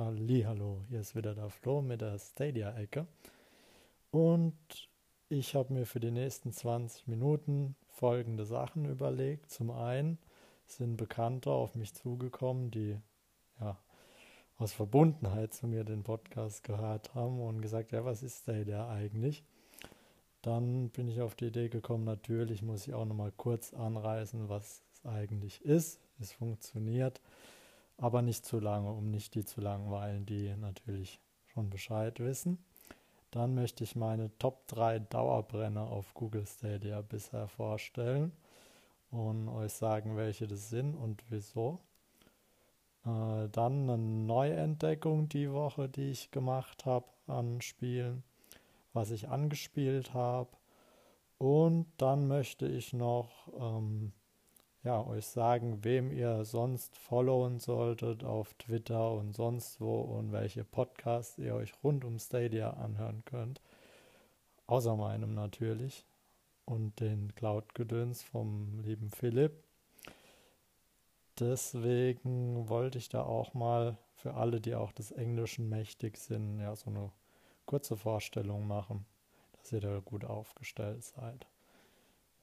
Hallo, 0.00 0.80
hier 0.88 1.00
ist 1.00 1.16
wieder 1.16 1.34
der 1.34 1.50
Flo 1.50 1.82
mit 1.82 2.02
der 2.02 2.20
Stadia-Ecke. 2.20 3.04
Und 4.12 4.54
ich 5.28 5.56
habe 5.56 5.72
mir 5.72 5.86
für 5.86 5.98
die 5.98 6.12
nächsten 6.12 6.52
20 6.52 7.08
Minuten 7.08 7.74
folgende 7.88 8.44
Sachen 8.44 8.84
überlegt. 8.84 9.50
Zum 9.50 9.72
einen 9.72 10.18
sind 10.66 10.98
Bekannte 10.98 11.50
auf 11.50 11.74
mich 11.74 11.94
zugekommen, 11.94 12.70
die 12.70 12.96
ja 13.58 13.76
aus 14.58 14.72
Verbundenheit 14.72 15.52
zu 15.52 15.66
mir 15.66 15.82
den 15.82 16.04
Podcast 16.04 16.62
gehört 16.62 17.16
haben 17.16 17.40
und 17.40 17.60
gesagt, 17.60 17.90
ja, 17.90 18.04
was 18.04 18.22
ist 18.22 18.44
Stadia 18.44 18.88
eigentlich? 18.88 19.42
Dann 20.42 20.90
bin 20.90 21.08
ich 21.08 21.22
auf 21.22 21.34
die 21.34 21.46
Idee 21.46 21.70
gekommen, 21.70 22.04
natürlich 22.04 22.62
muss 22.62 22.86
ich 22.86 22.94
auch 22.94 23.04
nochmal 23.04 23.32
kurz 23.36 23.74
anreißen, 23.74 24.48
was 24.48 24.80
es 24.92 25.06
eigentlich 25.06 25.64
ist. 25.64 25.98
Es 26.20 26.30
funktioniert 26.30 27.20
aber 27.98 28.22
nicht 28.22 28.46
zu 28.46 28.60
lange, 28.60 28.90
um 28.90 29.10
nicht 29.10 29.34
die 29.34 29.44
zu 29.44 29.60
langweilen, 29.60 30.24
die 30.24 30.54
natürlich 30.56 31.20
schon 31.46 31.68
Bescheid 31.68 32.20
wissen. 32.20 32.58
Dann 33.30 33.54
möchte 33.54 33.84
ich 33.84 33.94
meine 33.94 34.30
Top 34.38 34.66
3 34.68 35.00
Dauerbrenner 35.00 35.90
auf 35.90 36.14
Google 36.14 36.46
Stadia 36.46 37.02
bisher 37.02 37.48
vorstellen 37.48 38.32
und 39.10 39.48
euch 39.48 39.72
sagen, 39.72 40.16
welche 40.16 40.46
das 40.46 40.70
sind 40.70 40.94
und 40.94 41.22
wieso. 41.28 41.80
Äh, 43.04 43.48
dann 43.50 43.90
eine 43.90 43.98
Neuentdeckung 43.98 45.28
die 45.28 45.52
Woche, 45.52 45.88
die 45.88 46.10
ich 46.10 46.30
gemacht 46.30 46.86
habe 46.86 47.06
an 47.26 47.60
Spielen, 47.60 48.22
was 48.92 49.10
ich 49.10 49.28
angespielt 49.28 50.14
habe. 50.14 50.50
Und 51.36 51.86
dann 51.98 52.26
möchte 52.28 52.66
ich 52.66 52.92
noch 52.92 53.48
ähm, 53.58 54.12
ja, 54.84 55.04
euch 55.04 55.26
sagen, 55.26 55.84
wem 55.84 56.12
ihr 56.12 56.44
sonst 56.44 56.96
followen 56.96 57.58
solltet 57.58 58.24
auf 58.24 58.54
Twitter 58.54 59.12
und 59.12 59.34
sonst 59.34 59.80
wo 59.80 60.00
und 60.00 60.32
welche 60.32 60.64
Podcasts 60.64 61.38
ihr 61.38 61.54
euch 61.54 61.72
rund 61.82 62.04
um 62.04 62.18
Stadia 62.18 62.70
anhören 62.70 63.22
könnt. 63.24 63.60
Außer 64.66 64.96
meinem 64.96 65.34
natürlich 65.34 66.04
und 66.64 67.00
den 67.00 67.34
Cloud-Gedöns 67.34 68.22
vom 68.22 68.80
lieben 68.80 69.10
Philipp. 69.10 69.64
Deswegen 71.38 72.68
wollte 72.68 72.98
ich 72.98 73.08
da 73.08 73.22
auch 73.22 73.54
mal 73.54 73.96
für 74.14 74.34
alle, 74.34 74.60
die 74.60 74.74
auch 74.74 74.92
des 74.92 75.12
Englischen 75.12 75.68
mächtig 75.68 76.18
sind, 76.18 76.60
ja, 76.60 76.74
so 76.74 76.90
eine 76.90 77.10
kurze 77.66 77.96
Vorstellung 77.96 78.66
machen, 78.66 79.06
dass 79.52 79.72
ihr 79.72 79.80
da 79.80 80.00
gut 80.00 80.24
aufgestellt 80.24 81.04
seid. 81.04 81.46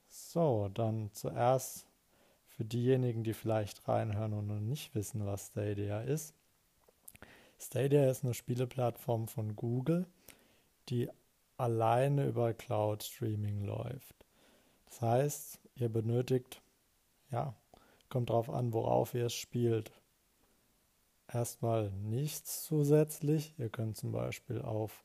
So, 0.08 0.70
dann 0.72 1.10
zuerst 1.12 1.85
für 2.56 2.64
diejenigen, 2.64 3.22
die 3.22 3.34
vielleicht 3.34 3.86
reinhören 3.86 4.32
und 4.32 4.46
noch 4.46 4.60
nicht 4.60 4.94
wissen, 4.94 5.26
was 5.26 5.48
Stadia 5.48 6.00
ist. 6.00 6.34
Stadia 7.58 8.10
ist 8.10 8.24
eine 8.24 8.34
Spieleplattform 8.34 9.28
von 9.28 9.56
Google, 9.56 10.06
die 10.88 11.10
alleine 11.58 12.26
über 12.26 12.54
Cloud 12.54 13.02
Streaming 13.02 13.64
läuft. 13.64 14.14
Das 14.86 15.00
heißt, 15.00 15.60
ihr 15.76 15.88
benötigt, 15.88 16.62
ja, 17.30 17.54
kommt 18.08 18.30
drauf 18.30 18.50
an, 18.50 18.72
worauf 18.72 19.14
ihr 19.14 19.26
es 19.26 19.34
spielt. 19.34 19.90
Erstmal 21.32 21.90
nichts 21.90 22.64
zusätzlich. 22.64 23.54
Ihr 23.58 23.68
könnt 23.68 23.96
zum 23.96 24.12
Beispiel 24.12 24.62
auf 24.62 25.04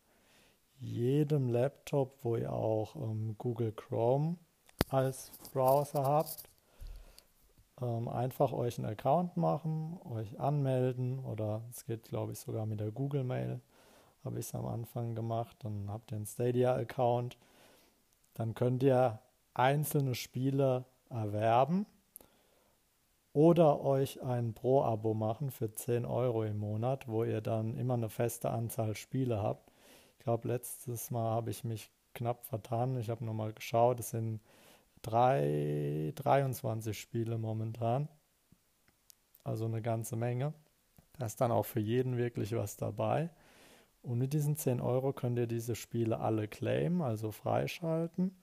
jedem 0.79 1.49
Laptop, 1.49 2.17
wo 2.23 2.35
ihr 2.35 2.53
auch 2.53 2.95
ähm, 2.95 3.35
Google 3.37 3.71
Chrome 3.71 4.37
als 4.89 5.31
Browser 5.53 6.03
habt, 6.03 6.43
ähm, 7.81 8.07
einfach 8.07 8.51
euch 8.53 8.77
einen 8.77 8.87
Account 8.87 9.37
machen, 9.37 9.99
euch 10.09 10.39
anmelden 10.39 11.19
oder 11.19 11.61
es 11.69 11.85
geht, 11.85 12.03
glaube 12.03 12.33
ich, 12.33 12.39
sogar 12.39 12.65
mit 12.65 12.79
der 12.79 12.91
Google 12.91 13.23
Mail. 13.23 13.61
Habe 14.23 14.39
ich 14.39 14.45
es 14.45 14.55
am 14.55 14.67
Anfang 14.67 15.15
gemacht. 15.15 15.57
Dann 15.63 15.89
habt 15.89 16.11
ihr 16.11 16.17
einen 16.17 16.25
Stadia-Account. 16.25 17.37
Dann 18.35 18.53
könnt 18.53 18.83
ihr 18.83 19.19
einzelne 19.53 20.15
Spiele 20.15 20.85
erwerben 21.09 21.85
oder 23.33 23.81
euch 23.81 24.21
ein 24.21 24.53
Pro-Abo 24.53 25.13
machen 25.13 25.51
für 25.51 25.73
10 25.73 26.05
Euro 26.05 26.43
im 26.43 26.59
Monat, 26.59 27.07
wo 27.07 27.23
ihr 27.23 27.41
dann 27.41 27.77
immer 27.77 27.93
eine 27.95 28.09
feste 28.09 28.49
Anzahl 28.49 28.95
Spiele 28.95 29.41
habt. 29.41 29.71
Ich 30.17 30.23
glaube, 30.23 30.47
letztes 30.47 31.11
Mal 31.11 31.31
habe 31.31 31.49
ich 31.49 31.63
mich 31.63 31.91
knapp 32.13 32.45
vertan. 32.45 32.97
Ich 32.97 33.09
habe 33.09 33.25
nochmal 33.25 33.53
geschaut, 33.53 33.99
es 33.99 34.11
sind 34.11 34.41
drei, 35.01 36.13
23 36.15 36.99
Spiele 36.99 37.37
momentan. 37.37 38.07
Also 39.43 39.65
eine 39.65 39.81
ganze 39.81 40.15
Menge. 40.15 40.53
Da 41.17 41.25
ist 41.25 41.41
dann 41.41 41.51
auch 41.51 41.65
für 41.65 41.79
jeden 41.79 42.17
wirklich 42.17 42.55
was 42.55 42.77
dabei. 42.77 43.29
Und 44.01 44.17
mit 44.17 44.33
diesen 44.33 44.55
10 44.55 44.81
Euro 44.81 45.13
könnt 45.13 45.37
ihr 45.37 45.47
diese 45.47 45.75
Spiele 45.75 46.19
alle 46.19 46.47
claimen, 46.47 47.01
also 47.01 47.31
freischalten. 47.31 48.35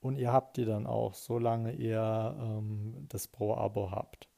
Und 0.00 0.16
ihr 0.16 0.32
habt 0.32 0.56
die 0.56 0.64
dann 0.64 0.86
auch, 0.86 1.14
solange 1.14 1.72
ihr 1.72 2.36
ähm, 2.40 3.06
das 3.08 3.28
Pro-Abo 3.28 3.90
habt. 3.90 4.28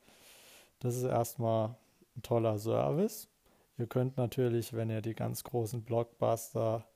Das 0.79 0.97
ist 0.97 1.05
erstmal 1.05 1.77
ein 2.17 2.23
toller 2.23 2.59
Service. 2.59 3.29
Ihr 3.77 3.87
könnt 3.87 4.17
natürlich, 4.17 4.73
wenn 4.73 4.91
ihr 4.91 5.03
die 5.03 5.15
ganz 5.15 5.45
großen 5.45 5.85
Blockbuster 5.85 6.88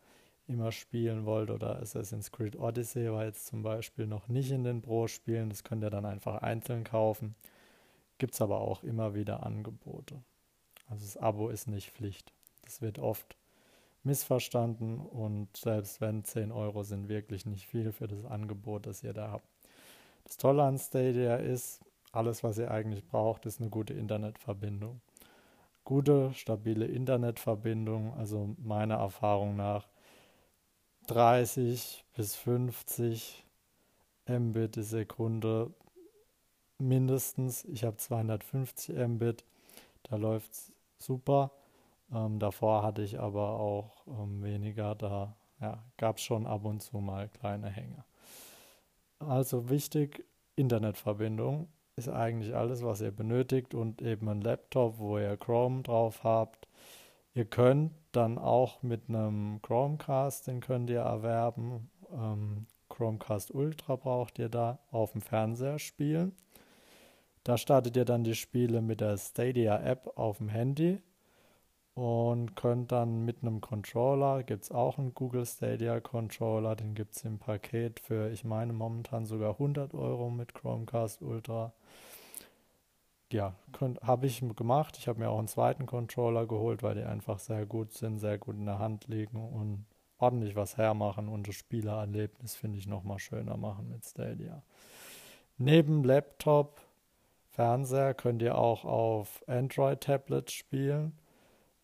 immer 0.52 0.72
spielen 0.72 1.24
wollt 1.24 1.50
oder 1.50 1.80
Assassin's 1.80 2.30
Creed 2.30 2.56
Odyssey 2.56 3.10
war 3.10 3.24
jetzt 3.24 3.46
zum 3.46 3.62
Beispiel 3.62 4.06
noch 4.06 4.28
nicht 4.28 4.50
in 4.50 4.64
den 4.64 4.82
Pro-Spielen, 4.82 5.48
das 5.48 5.64
könnt 5.64 5.82
ihr 5.82 5.90
dann 5.90 6.04
einfach 6.04 6.42
einzeln 6.42 6.84
kaufen. 6.84 7.34
Gibt 8.18 8.34
es 8.34 8.40
aber 8.40 8.60
auch 8.60 8.82
immer 8.82 9.14
wieder 9.14 9.44
Angebote. 9.44 10.22
Also 10.88 11.04
das 11.04 11.16
Abo 11.16 11.48
ist 11.48 11.68
nicht 11.68 11.90
Pflicht. 11.90 12.32
Das 12.64 12.80
wird 12.82 12.98
oft 12.98 13.36
missverstanden 14.04 15.00
und 15.00 15.56
selbst 15.56 16.00
wenn 16.00 16.24
10 16.24 16.52
Euro 16.52 16.82
sind 16.82 17.08
wirklich 17.08 17.46
nicht 17.46 17.66
viel 17.66 17.92
für 17.92 18.08
das 18.08 18.24
Angebot, 18.24 18.86
das 18.86 19.02
ihr 19.02 19.12
da 19.12 19.30
habt. 19.30 19.46
Das 20.24 20.36
Tolle 20.36 20.62
an 20.64 20.78
Stadia 20.78 21.36
ist, 21.36 21.80
alles, 22.12 22.44
was 22.44 22.58
ihr 22.58 22.70
eigentlich 22.70 23.06
braucht, 23.06 23.46
ist 23.46 23.60
eine 23.60 23.70
gute 23.70 23.94
Internetverbindung. 23.94 25.00
Gute, 25.84 26.32
stabile 26.34 26.86
Internetverbindung, 26.86 28.14
also 28.14 28.54
meiner 28.58 28.96
Erfahrung 28.96 29.56
nach 29.56 29.88
30 31.12 32.06
bis 32.16 32.36
50 32.36 33.44
Mbit 34.26 34.76
die 34.76 34.82
Sekunde 34.82 35.70
mindestens. 36.78 37.66
Ich 37.66 37.84
habe 37.84 37.98
250 37.98 38.96
Mbit, 38.96 39.44
da 40.04 40.16
läuft 40.16 40.52
es 40.52 40.72
super. 40.98 41.50
Ähm, 42.10 42.38
davor 42.38 42.82
hatte 42.82 43.02
ich 43.02 43.20
aber 43.20 43.60
auch 43.60 44.06
ähm, 44.06 44.42
weniger, 44.42 44.94
da 44.94 45.36
ja, 45.60 45.84
gab 45.98 46.16
es 46.16 46.22
schon 46.22 46.46
ab 46.46 46.64
und 46.64 46.80
zu 46.80 46.96
mal 46.96 47.28
kleine 47.28 47.68
Hänge. 47.68 48.04
Also 49.18 49.68
wichtig, 49.68 50.24
Internetverbindung 50.56 51.68
ist 51.96 52.08
eigentlich 52.08 52.54
alles, 52.54 52.82
was 52.82 53.02
ihr 53.02 53.12
benötigt 53.12 53.74
und 53.74 54.00
eben 54.00 54.30
ein 54.30 54.40
Laptop, 54.40 54.98
wo 54.98 55.18
ihr 55.18 55.36
Chrome 55.36 55.82
drauf 55.82 56.24
habt, 56.24 56.68
Ihr 57.34 57.46
könnt 57.46 57.92
dann 58.12 58.38
auch 58.38 58.82
mit 58.82 59.08
einem 59.08 59.60
Chromecast, 59.62 60.46
den 60.46 60.60
könnt 60.60 60.90
ihr 60.90 61.00
erwerben. 61.00 61.90
Ähm, 62.12 62.66
Chromecast 62.90 63.52
Ultra 63.52 63.96
braucht 63.96 64.38
ihr 64.38 64.50
da 64.50 64.78
auf 64.90 65.12
dem 65.12 65.22
Fernseher 65.22 65.78
spielen. 65.78 66.36
Da 67.44 67.56
startet 67.56 67.96
ihr 67.96 68.04
dann 68.04 68.22
die 68.24 68.34
Spiele 68.34 68.82
mit 68.82 69.00
der 69.00 69.16
Stadia 69.16 69.80
App 69.82 70.12
auf 70.16 70.38
dem 70.38 70.50
Handy 70.50 71.00
und 71.94 72.54
könnt 72.54 72.92
dann 72.92 73.24
mit 73.24 73.42
einem 73.42 73.60
Controller, 73.60 74.42
gibt 74.42 74.64
es 74.64 74.70
auch 74.72 74.98
einen 74.98 75.14
Google 75.14 75.46
Stadia 75.46 76.00
Controller, 76.00 76.76
den 76.76 76.94
gibt 76.94 77.16
es 77.16 77.24
im 77.24 77.38
Paket 77.38 78.00
für, 78.00 78.30
ich 78.30 78.44
meine 78.44 78.72
momentan 78.72 79.26
sogar 79.26 79.52
100 79.52 79.94
Euro 79.94 80.30
mit 80.30 80.54
Chromecast 80.54 81.22
Ultra 81.22 81.72
ja, 83.32 83.54
habe 84.02 84.26
ich 84.26 84.42
gemacht. 84.56 84.96
Ich 84.98 85.08
habe 85.08 85.18
mir 85.18 85.30
auch 85.30 85.38
einen 85.38 85.48
zweiten 85.48 85.86
Controller 85.86 86.46
geholt, 86.46 86.82
weil 86.82 86.94
die 86.94 87.04
einfach 87.04 87.38
sehr 87.38 87.66
gut 87.66 87.92
sind, 87.92 88.18
sehr 88.18 88.38
gut 88.38 88.56
in 88.56 88.66
der 88.66 88.78
Hand 88.78 89.08
liegen 89.08 89.36
und 89.36 89.86
ordentlich 90.18 90.54
was 90.54 90.76
hermachen 90.76 91.28
und 91.28 91.48
das 91.48 91.56
Spielererlebnis 91.56 92.54
finde 92.54 92.78
ich 92.78 92.86
nochmal 92.86 93.18
schöner 93.18 93.56
machen 93.56 93.88
mit 93.88 94.04
Stadia. 94.04 94.62
Neben 95.58 96.04
Laptop, 96.04 96.80
Fernseher 97.50 98.14
könnt 98.14 98.40
ihr 98.40 98.56
auch 98.56 98.84
auf 98.84 99.42
Android-Tablets 99.46 100.52
spielen. 100.52 101.18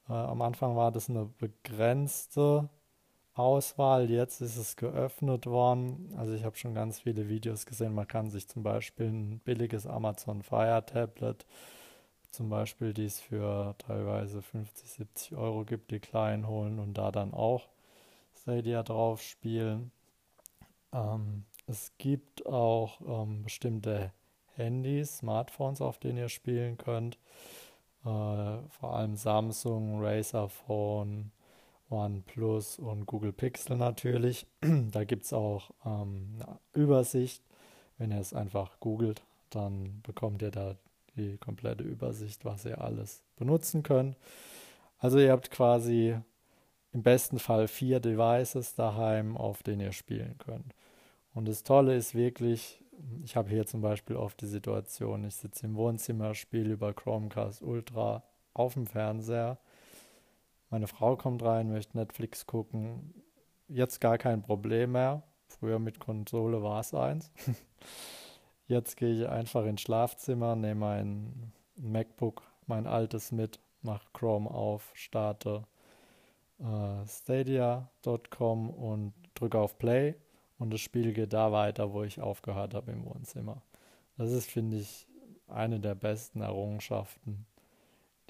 Äh, 0.08 0.12
am 0.12 0.40
Anfang 0.40 0.76
war 0.76 0.92
das 0.92 1.10
eine 1.10 1.26
begrenzte 1.26 2.68
Auswahl. 3.38 4.10
Jetzt 4.10 4.40
ist 4.40 4.56
es 4.56 4.76
geöffnet 4.76 5.46
worden. 5.46 6.12
Also 6.16 6.34
ich 6.34 6.44
habe 6.44 6.56
schon 6.56 6.74
ganz 6.74 7.00
viele 7.00 7.28
Videos 7.28 7.66
gesehen. 7.66 7.94
Man 7.94 8.08
kann 8.08 8.30
sich 8.30 8.48
zum 8.48 8.62
Beispiel 8.62 9.06
ein 9.06 9.38
billiges 9.40 9.86
Amazon 9.86 10.42
Fire 10.42 10.84
Tablet, 10.84 11.46
zum 12.30 12.50
Beispiel 12.50 12.92
die 12.92 13.04
es 13.04 13.20
für 13.20 13.74
teilweise 13.78 14.42
50, 14.42 14.90
70 14.90 15.36
Euro 15.36 15.64
gibt, 15.64 15.90
die 15.90 16.00
kleinen 16.00 16.48
holen 16.48 16.78
und 16.78 16.94
da 16.94 17.12
dann 17.12 17.32
auch 17.32 17.68
Stadia 18.34 18.82
drauf 18.82 19.22
spielen. 19.22 19.92
Ähm, 20.92 21.44
es 21.66 21.92
gibt 21.98 22.46
auch 22.46 23.00
ähm, 23.06 23.44
bestimmte 23.44 24.12
Handys, 24.56 25.18
Smartphones, 25.18 25.80
auf 25.80 25.98
denen 25.98 26.18
ihr 26.18 26.28
spielen 26.28 26.76
könnt. 26.76 27.18
Äh, 28.04 28.06
vor 28.68 28.94
allem 28.94 29.16
Samsung, 29.16 30.02
Razer 30.02 30.48
Phone, 30.48 31.30
OnePlus 31.90 32.78
und 32.78 33.06
Google 33.06 33.32
Pixel 33.32 33.76
natürlich. 33.76 34.46
da 34.60 35.04
gibt 35.04 35.24
es 35.24 35.32
auch 35.32 35.70
ähm, 35.84 36.38
eine 36.40 36.58
Übersicht. 36.74 37.42
Wenn 37.98 38.12
ihr 38.12 38.20
es 38.20 38.32
einfach 38.32 38.78
googelt, 38.80 39.22
dann 39.50 40.00
bekommt 40.02 40.42
ihr 40.42 40.50
da 40.50 40.76
die 41.16 41.36
komplette 41.38 41.82
Übersicht, 41.82 42.44
was 42.44 42.64
ihr 42.64 42.80
alles 42.80 43.22
benutzen 43.36 43.82
könnt. 43.82 44.16
Also 44.98 45.18
ihr 45.18 45.32
habt 45.32 45.50
quasi 45.50 46.16
im 46.92 47.02
besten 47.02 47.38
Fall 47.38 47.68
vier 47.68 48.00
Devices 48.00 48.74
daheim, 48.74 49.36
auf 49.36 49.62
denen 49.62 49.80
ihr 49.80 49.92
spielen 49.92 50.36
könnt. 50.38 50.74
Und 51.34 51.46
das 51.46 51.62
Tolle 51.62 51.96
ist 51.96 52.14
wirklich, 52.14 52.82
ich 53.24 53.36
habe 53.36 53.50
hier 53.50 53.66
zum 53.66 53.80
Beispiel 53.80 54.16
oft 54.16 54.40
die 54.40 54.46
Situation, 54.46 55.24
ich 55.24 55.34
sitze 55.34 55.66
im 55.66 55.76
Wohnzimmer, 55.76 56.34
spiele 56.34 56.72
über 56.72 56.92
Chromecast 56.92 57.62
Ultra 57.62 58.22
auf 58.54 58.74
dem 58.74 58.86
Fernseher. 58.86 59.58
Meine 60.70 60.86
Frau 60.86 61.16
kommt 61.16 61.42
rein, 61.42 61.70
möchte 61.70 61.96
Netflix 61.96 62.46
gucken. 62.46 63.14
Jetzt 63.68 64.00
gar 64.00 64.18
kein 64.18 64.42
Problem 64.42 64.92
mehr. 64.92 65.22
Früher 65.46 65.78
mit 65.78 65.98
Konsole 65.98 66.62
war 66.62 66.80
es 66.80 66.92
eins. 66.94 67.30
Jetzt 68.66 68.96
gehe 68.98 69.14
ich 69.14 69.28
einfach 69.28 69.64
ins 69.64 69.80
Schlafzimmer, 69.80 70.54
nehme 70.54 70.80
mein 70.80 71.52
MacBook, 71.76 72.42
mein 72.66 72.86
altes 72.86 73.32
mit, 73.32 73.60
mache 73.80 74.06
Chrome 74.12 74.50
auf, 74.50 74.90
starte 74.92 75.62
äh, 76.58 77.06
stadia.com 77.06 78.68
und 78.68 79.14
drücke 79.34 79.58
auf 79.58 79.78
Play 79.78 80.16
und 80.58 80.70
das 80.70 80.80
Spiel 80.80 81.14
geht 81.14 81.32
da 81.32 81.50
weiter, 81.50 81.92
wo 81.92 82.02
ich 82.02 82.20
aufgehört 82.20 82.74
habe 82.74 82.92
im 82.92 83.06
Wohnzimmer. 83.06 83.62
Das 84.18 84.32
ist, 84.32 84.50
finde 84.50 84.76
ich, 84.76 85.06
eine 85.46 85.80
der 85.80 85.94
besten 85.94 86.42
Errungenschaften, 86.42 87.46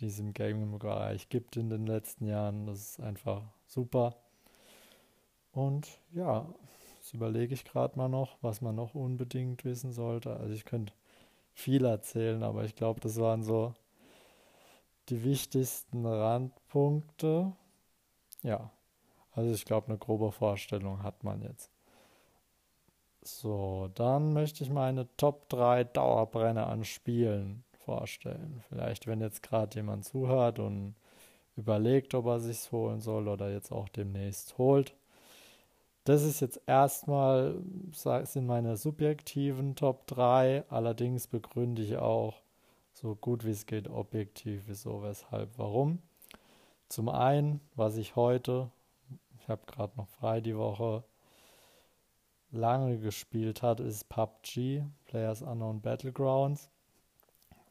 die 0.01 0.07
es 0.07 0.19
im 0.19 0.33
Gaming-Bereich 0.33 1.29
gibt 1.29 1.57
in 1.57 1.71
den 1.71 1.87
letzten 1.87 2.27
Jahren. 2.27 2.67
Das 2.67 2.79
ist 2.79 3.01
einfach 3.01 3.43
super. 3.67 4.17
Und 5.53 5.89
ja, 6.13 6.47
das 6.99 7.15
überlege 7.15 7.55
ich 7.55 7.65
gerade 7.65 7.97
mal 7.99 8.09
noch, 8.09 8.37
was 8.43 8.61
man 8.61 8.77
noch 8.77 8.95
unbedingt 8.95 9.65
wissen 9.65 9.93
sollte. 9.93 10.37
Also 10.37 10.55
ich 10.55 10.65
könnte 10.65 10.93
viel 11.55 11.85
erzählen, 11.85 12.43
aber 12.43 12.65
ich 12.65 12.77
glaube, 12.77 13.01
das 13.01 13.19
waren 13.19 13.43
so 13.43 13.75
die 15.09 15.25
wichtigsten 15.25 16.07
Randpunkte. 16.07 17.53
Ja, 18.43 18.71
also 19.33 19.53
ich 19.53 19.65
glaube, 19.65 19.89
eine 19.89 19.99
grobe 19.99 20.33
Vorstellung 20.33 21.03
hat 21.03 21.25
man 21.25 21.43
jetzt. 21.43 21.71
So, 23.23 23.91
dann 23.95 24.33
möchte 24.33 24.63
ich 24.63 24.71
meine 24.71 25.09
Top 25.17 25.49
3 25.49 25.85
Dauerbrenner 25.85 26.67
an 26.69 26.85
Spielen 26.85 27.65
vorstellen. 27.89 28.63
Vielleicht, 28.69 29.07
wenn 29.07 29.23
jetzt 29.23 29.43
gerade 29.43 29.75
jemand 29.77 30.05
zuhört 30.05 30.59
und 30.59 30.95
überlegt, 31.57 32.15
ob 32.15 32.27
er 32.27 32.39
sich's 32.39 32.71
holen 32.71 33.01
soll 33.01 33.29
oder 33.29 33.51
jetzt 33.51 33.73
auch 33.73 33.89
demnächst 33.89 34.59
holt. 34.59 34.95
Das 36.05 36.23
ist 36.23 36.41
jetzt 36.41 36.61
erstmal, 36.67 37.57
sind 37.93 38.47
meine 38.47 38.77
subjektiven 38.77 39.75
Top 39.75 40.07
3, 40.07 40.65
allerdings 40.69 41.29
begründe 41.29 41.83
ich 41.83 41.97
auch 41.97 42.35
so 42.93 43.15
gut 43.15 43.47
wie 43.47 43.53
es 43.53 43.65
geht 43.65 43.89
objektiv, 43.89 44.65
wieso, 44.67 45.03
weshalb, 45.03 45.57
warum. 45.57 46.01
Zum 46.91 47.09
einen, 47.09 47.61
was 47.75 47.97
ich 47.97 48.17
heute, 48.17 48.71
ich 49.41 49.49
habe 49.49 49.63
gerade 49.67 49.97
noch 49.97 50.09
frei 50.09 50.43
die 50.43 50.57
Woche, 50.59 51.05
lange 52.51 52.99
gespielt 52.99 53.63
hat, 53.63 53.81
ist 53.81 54.11
PUBG, 54.11 54.83
Players 55.07 55.41
Unknown 55.41 55.81
Battlegrounds. 55.81 56.69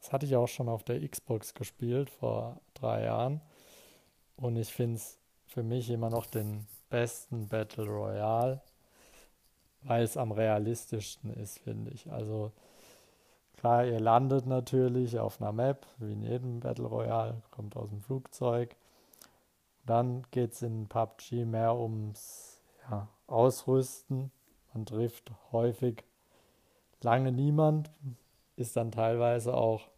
Das 0.08 0.14
hatte 0.14 0.26
ich 0.26 0.38
auch 0.38 0.48
schon 0.48 0.70
auf 0.70 0.86
der 0.86 1.06
Xbox 1.06 1.54
gespielt 1.54 2.10
vor 2.10 2.62
drei 2.74 3.04
Jahren. 3.04 3.42
Und 4.38 4.56
ich 4.56 4.72
finde 4.72 4.96
es 4.96 5.20
für 5.48 5.64
mich 5.64 5.90
immer 5.90 6.10
noch 6.10 6.26
den 6.28 6.66
besten 6.90 7.50
Battle 7.50 7.84
Royale, 7.84 8.62
weil 9.82 10.04
es 10.04 10.16
am 10.16 10.32
realistischsten 10.32 11.34
ist, 11.34 11.60
finde 11.60 11.92
ich. 11.92 12.10
Also 12.10 12.54
klar, 13.58 13.86
ihr 13.86 14.00
landet 14.00 14.46
natürlich 14.46 15.20
auf 15.20 15.42
einer 15.42 15.52
Map, 15.52 15.86
wie 15.98 16.14
in 16.14 16.24
jedem 16.24 16.62
Battle 16.62 16.86
Royale, 16.86 17.42
kommt 17.52 17.76
aus 17.76 17.90
dem 17.90 18.00
Flugzeug 18.00 18.78
dann 19.88 20.24
geht 20.32 20.54
es 20.54 20.62
in 20.62 20.88
PUBG 20.88 21.46
mehr 21.46 21.76
ums 21.76 22.62
ja, 22.90 23.08
Ausrüsten. 23.26 24.32
Man 24.74 24.86
trifft 24.86 25.32
häufig 25.52 26.04
lange 27.02 27.32
niemand, 27.32 27.90
ist 28.58 28.76
dann 28.76 28.92
teilweise 28.92 29.56
auch 29.56 29.90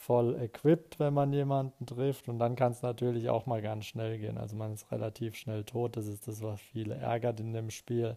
voll 0.00 0.34
equipped, 0.40 0.98
wenn 0.98 1.12
man 1.12 1.30
jemanden 1.30 1.84
trifft. 1.84 2.28
Und 2.28 2.38
dann 2.38 2.56
kann 2.56 2.72
es 2.72 2.80
natürlich 2.80 3.28
auch 3.28 3.44
mal 3.44 3.60
ganz 3.60 3.84
schnell 3.84 4.18
gehen. 4.18 4.38
Also 4.38 4.56
man 4.56 4.72
ist 4.72 4.90
relativ 4.90 5.36
schnell 5.36 5.62
tot. 5.64 5.96
Das 5.96 6.06
ist 6.06 6.26
das, 6.26 6.42
was 6.42 6.58
viele 6.58 6.94
ärgert 6.94 7.38
in 7.38 7.52
dem 7.52 7.68
Spiel. 7.68 8.16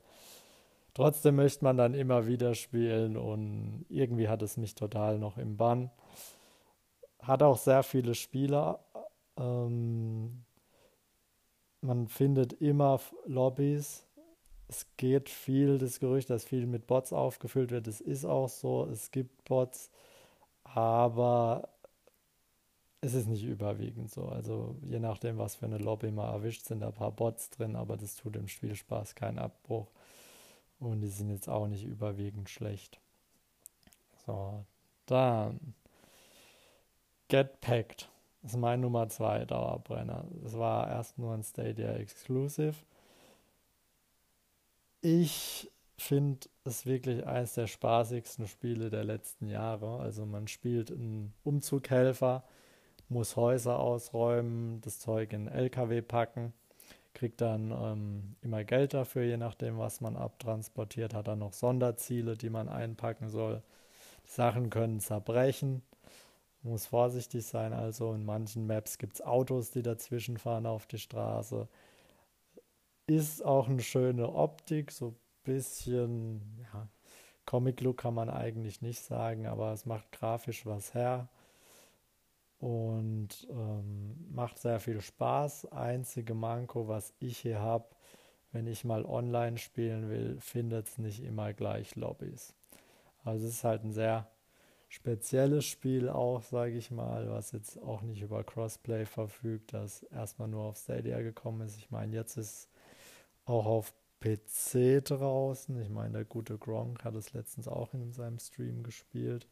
Trotzdem 0.93 1.35
möchte 1.35 1.65
man 1.65 1.75
dann 1.75 1.93
immer 1.93 2.25
wieder 2.25 2.55
spielen 2.55 3.17
und 3.17 3.85
irgendwie 3.89 4.29
hat 4.29 4.41
es 4.41 4.55
mich 4.55 4.75
total 4.75 5.19
noch 5.19 5.37
im 5.37 5.57
Bann. 5.57 5.91
Hat 7.19 7.43
auch 7.43 7.57
sehr 7.57 7.83
viele 7.83 8.15
Spieler. 8.15 8.79
Ähm, 9.37 10.45
man 11.81 12.07
findet 12.07 12.53
immer 12.53 13.01
Lobbys. 13.25 14.07
Es 14.69 14.87
geht 14.95 15.29
viel, 15.29 15.79
das 15.79 15.99
Gerücht, 15.99 16.29
dass 16.29 16.45
viel 16.45 16.65
mit 16.65 16.87
Bots 16.87 17.11
aufgefüllt 17.11 17.71
wird. 17.71 17.87
Es 17.87 17.99
ist 17.99 18.23
auch 18.23 18.47
so, 18.47 18.85
es 18.85 19.11
gibt 19.11 19.43
Bots, 19.43 19.91
aber 20.63 21.69
es 23.01 23.13
ist 23.13 23.27
nicht 23.27 23.43
überwiegend 23.43 24.11
so. 24.11 24.25
Also 24.25 24.75
je 24.81 24.99
nachdem, 24.99 25.37
was 25.37 25.55
für 25.55 25.65
eine 25.65 25.77
Lobby 25.77 26.11
man 26.11 26.33
erwischt, 26.33 26.65
sind 26.65 26.79
da 26.79 26.87
ein 26.87 26.93
paar 26.93 27.11
Bots 27.11 27.49
drin, 27.49 27.75
aber 27.75 27.97
das 27.97 28.15
tut 28.15 28.35
dem 28.35 28.47
Spielspaß 28.47 29.15
keinen 29.15 29.39
Abbruch. 29.39 29.87
Und 30.79 31.01
die 31.01 31.09
sind 31.09 31.29
jetzt 31.29 31.49
auch 31.49 31.67
nicht 31.67 31.83
überwiegend 31.85 32.49
schlecht. 32.49 32.99
So, 34.25 34.63
dann 35.05 35.73
Get 37.27 37.61
Packed. 37.61 38.09
Das 38.41 38.53
ist 38.53 38.57
mein 38.57 38.81
Nummer 38.81 39.09
2 39.09 39.45
Dauerbrenner. 39.45 40.25
Das 40.43 40.57
war 40.57 40.89
erst 40.89 41.17
nur 41.17 41.33
ein 41.33 41.43
Stadia 41.43 41.93
Exclusive. 41.93 42.75
Ich 45.01 45.71
finde 45.97 46.47
es 46.63 46.85
wirklich 46.85 47.25
eines 47.25 47.53
der 47.53 47.67
spaßigsten 47.67 48.47
Spiele 48.47 48.89
der 48.89 49.03
letzten 49.03 49.47
Jahre. 49.47 49.99
Also 49.99 50.25
man 50.25 50.47
spielt 50.47 50.91
einen 50.91 51.33
Umzughelfer, 51.43 52.43
muss 53.09 53.35
Häuser 53.35 53.79
ausräumen, 53.79 54.81
das 54.81 54.99
Zeug 54.99 55.33
in 55.33 55.47
LKW 55.47 56.01
packen, 56.01 56.53
kriegt 57.13 57.41
dann 57.41 57.71
ähm, 57.71 58.35
immer 58.41 58.63
Geld 58.63 58.93
dafür, 58.93 59.23
je 59.23 59.37
nachdem, 59.37 59.77
was 59.77 60.01
man 60.01 60.15
abtransportiert, 60.15 61.13
hat 61.13 61.27
dann 61.27 61.39
noch 61.39 61.53
Sonderziele, 61.53 62.37
die 62.37 62.49
man 62.49 62.69
einpacken 62.69 63.29
soll. 63.29 63.61
Die 64.25 64.31
Sachen 64.31 64.69
können 64.69 64.99
zerbrechen 64.99 65.83
muss 66.63 66.85
vorsichtig 66.87 67.45
sein. 67.45 67.73
Also 67.73 68.13
in 68.13 68.25
manchen 68.25 68.65
Maps 68.67 68.97
gibt 68.97 69.15
es 69.15 69.21
Autos, 69.21 69.71
die 69.71 69.83
dazwischen 69.83 70.37
fahren 70.37 70.65
auf 70.65 70.87
die 70.87 70.99
Straße. 70.99 71.67
Ist 73.07 73.43
auch 73.43 73.67
eine 73.67 73.81
schöne 73.81 74.33
Optik, 74.33 74.91
so 74.91 75.15
bisschen, 75.43 76.41
ja, 76.73 76.87
Comic-Look 77.45 77.97
kann 77.97 78.13
man 78.13 78.29
eigentlich 78.29 78.81
nicht 78.81 79.01
sagen, 79.01 79.45
aber 79.47 79.73
es 79.73 79.85
macht 79.85 80.11
grafisch 80.11 80.65
was 80.65 80.93
her 80.93 81.29
und 82.59 83.45
ähm, 83.49 84.27
macht 84.33 84.57
sehr 84.57 84.79
viel 84.79 85.01
Spaß. 85.01 85.71
Einzige 85.73 86.33
Manko, 86.33 86.87
was 86.87 87.13
ich 87.19 87.39
hier 87.39 87.59
habe, 87.59 87.85
wenn 88.53 88.67
ich 88.67 88.85
mal 88.85 89.05
online 89.05 89.57
spielen 89.57 90.09
will, 90.09 90.37
findet 90.39 90.87
es 90.87 90.97
nicht 90.97 91.21
immer 91.23 91.53
gleich 91.53 91.95
Lobbys. 91.95 92.53
Also 93.25 93.47
es 93.47 93.55
ist 93.55 93.63
halt 93.63 93.83
ein 93.83 93.93
sehr 93.93 94.29
spezielles 94.87 95.65
Spiel 95.65 96.07
auch, 96.07 96.43
sage 96.43 96.77
ich 96.77 96.91
mal, 96.91 97.29
was 97.29 97.51
jetzt 97.51 97.81
auch 97.81 98.01
nicht 98.01 98.21
über 98.21 98.43
Crossplay 98.43 99.05
verfügt, 99.05 99.73
das 99.73 100.03
erstmal 100.03 100.47
nur 100.47 100.63
auf 100.63 100.77
Stadia 100.77 101.21
gekommen 101.21 101.61
ist. 101.61 101.77
Ich 101.77 101.89
meine, 101.89 102.15
jetzt 102.15 102.37
ist 102.37 102.69
auch 103.45 103.65
auf 103.65 103.93
PC 104.23 105.03
draußen. 105.03 105.79
Ich 105.81 105.89
meine, 105.89 106.13
der 106.13 106.25
gute 106.25 106.57
Gronk 106.57 107.03
hat 107.03 107.15
es 107.15 107.33
letztens 107.33 107.67
auch 107.67 107.93
in 107.93 108.11
seinem 108.13 108.39
Stream 108.39 108.83
gespielt. 108.83 109.47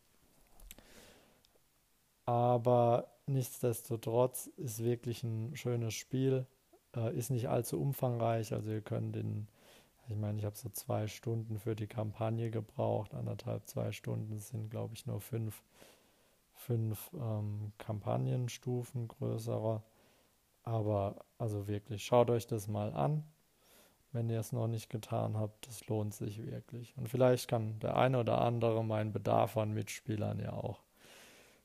Aber 2.25 3.11
nichtsdestotrotz 3.25 4.47
ist 4.57 4.83
wirklich 4.83 5.23
ein 5.23 5.55
schönes 5.55 5.93
Spiel. 5.93 6.45
Äh, 6.95 7.17
ist 7.17 7.31
nicht 7.31 7.49
allzu 7.49 7.81
umfangreich, 7.81 8.53
also 8.53 8.71
ihr 8.71 8.81
könnt 8.81 9.15
den 9.15 9.47
ich 10.11 10.17
meine, 10.17 10.37
ich 10.39 10.45
habe 10.45 10.57
so 10.57 10.69
zwei 10.69 11.07
Stunden 11.07 11.57
für 11.57 11.75
die 11.75 11.87
Kampagne 11.87 12.51
gebraucht, 12.51 13.13
anderthalb, 13.13 13.67
zwei 13.67 13.91
Stunden 13.93 14.39
sind, 14.39 14.69
glaube 14.69 14.93
ich, 14.93 15.05
nur 15.05 15.21
fünf, 15.21 15.63
fünf 16.53 17.11
ähm, 17.13 17.71
Kampagnenstufen 17.77 19.07
größere. 19.07 19.81
Aber 20.63 21.25
also 21.37 21.67
wirklich, 21.67 22.03
schaut 22.03 22.29
euch 22.29 22.45
das 22.45 22.67
mal 22.67 22.93
an, 22.93 23.23
wenn 24.11 24.29
ihr 24.29 24.39
es 24.39 24.51
noch 24.51 24.67
nicht 24.67 24.89
getan 24.89 25.37
habt. 25.37 25.67
Das 25.67 25.87
lohnt 25.87 26.13
sich 26.13 26.45
wirklich. 26.45 26.95
Und 26.97 27.09
vielleicht 27.09 27.47
kann 27.47 27.79
der 27.79 27.97
eine 27.97 28.19
oder 28.19 28.41
andere 28.41 28.83
meinen 28.83 29.13
Bedarf 29.13 29.57
an 29.57 29.73
Mitspielern 29.73 30.39
ja 30.39 30.53
auch 30.53 30.81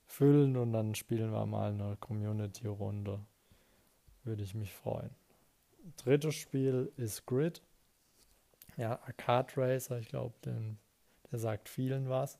füllen 0.07 0.57
und 0.57 0.73
dann 0.73 0.95
spielen 0.95 1.33
wir 1.33 1.47
mal 1.47 1.73
eine 1.73 1.97
Community-Runde. 1.97 3.21
Würde 4.25 4.43
ich 4.43 4.55
mich 4.55 4.73
freuen. 4.73 5.11
Drittes 5.97 6.35
Spiel 6.35 6.93
ist 6.97 7.27
Grid. 7.27 7.63
Ja, 8.77 9.01
Arcade 9.07 9.53
Racer, 9.57 9.99
ich 9.99 10.09
glaube, 10.09 10.35
der 10.45 11.39
sagt 11.39 11.69
vielen 11.69 12.09
was. 12.09 12.39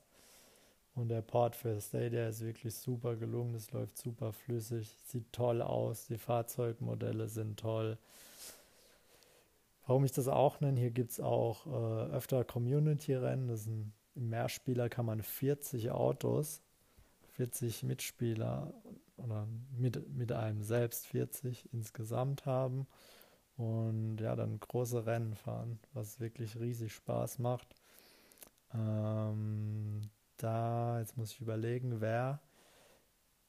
Und 0.95 1.09
der 1.09 1.21
Port 1.21 1.55
für 1.55 1.79
Stadia 1.79 2.27
ist 2.27 2.41
wirklich 2.41 2.75
super 2.75 3.15
gelungen. 3.15 3.53
Es 3.55 3.71
läuft 3.71 3.97
super 3.97 4.33
flüssig, 4.33 4.95
sieht 5.05 5.31
toll 5.31 5.61
aus. 5.61 6.07
Die 6.07 6.17
Fahrzeugmodelle 6.17 7.27
sind 7.27 7.59
toll. 7.59 7.97
Warum 9.87 10.03
ich 10.03 10.11
das 10.11 10.27
auch 10.27 10.59
nenne, 10.59 10.77
hier 10.77 10.91
gibt 10.91 11.11
es 11.11 11.19
auch 11.21 11.65
äh, 11.65 12.11
öfter 12.11 12.43
Community-Rennen. 12.43 13.47
Das 13.47 13.63
sind, 13.63 13.93
Im 14.15 14.29
Mehrspieler 14.29 14.89
kann 14.89 15.05
man 15.05 15.23
40 15.23 15.91
Autos, 15.91 16.61
40 17.35 17.83
Mitspieler 17.83 18.73
oder 19.15 19.47
mit, 19.77 20.09
mit 20.09 20.33
einem 20.33 20.61
selbst 20.61 21.07
40 21.07 21.69
insgesamt 21.71 22.45
haben. 22.45 22.85
Und 23.55 24.19
ja, 24.19 24.35
dann 24.35 24.59
große 24.59 25.05
Rennen 25.05 25.35
fahren, 25.35 25.79
was 25.93 26.19
wirklich 26.19 26.59
riesig 26.59 26.93
Spaß 26.93 27.39
macht. 27.39 27.73
Ähm, 28.73 30.01
da, 30.35 30.99
jetzt 30.99 31.15
muss 31.17 31.31
ich 31.31 31.39
überlegen, 31.39 32.01
wer. 32.01 32.41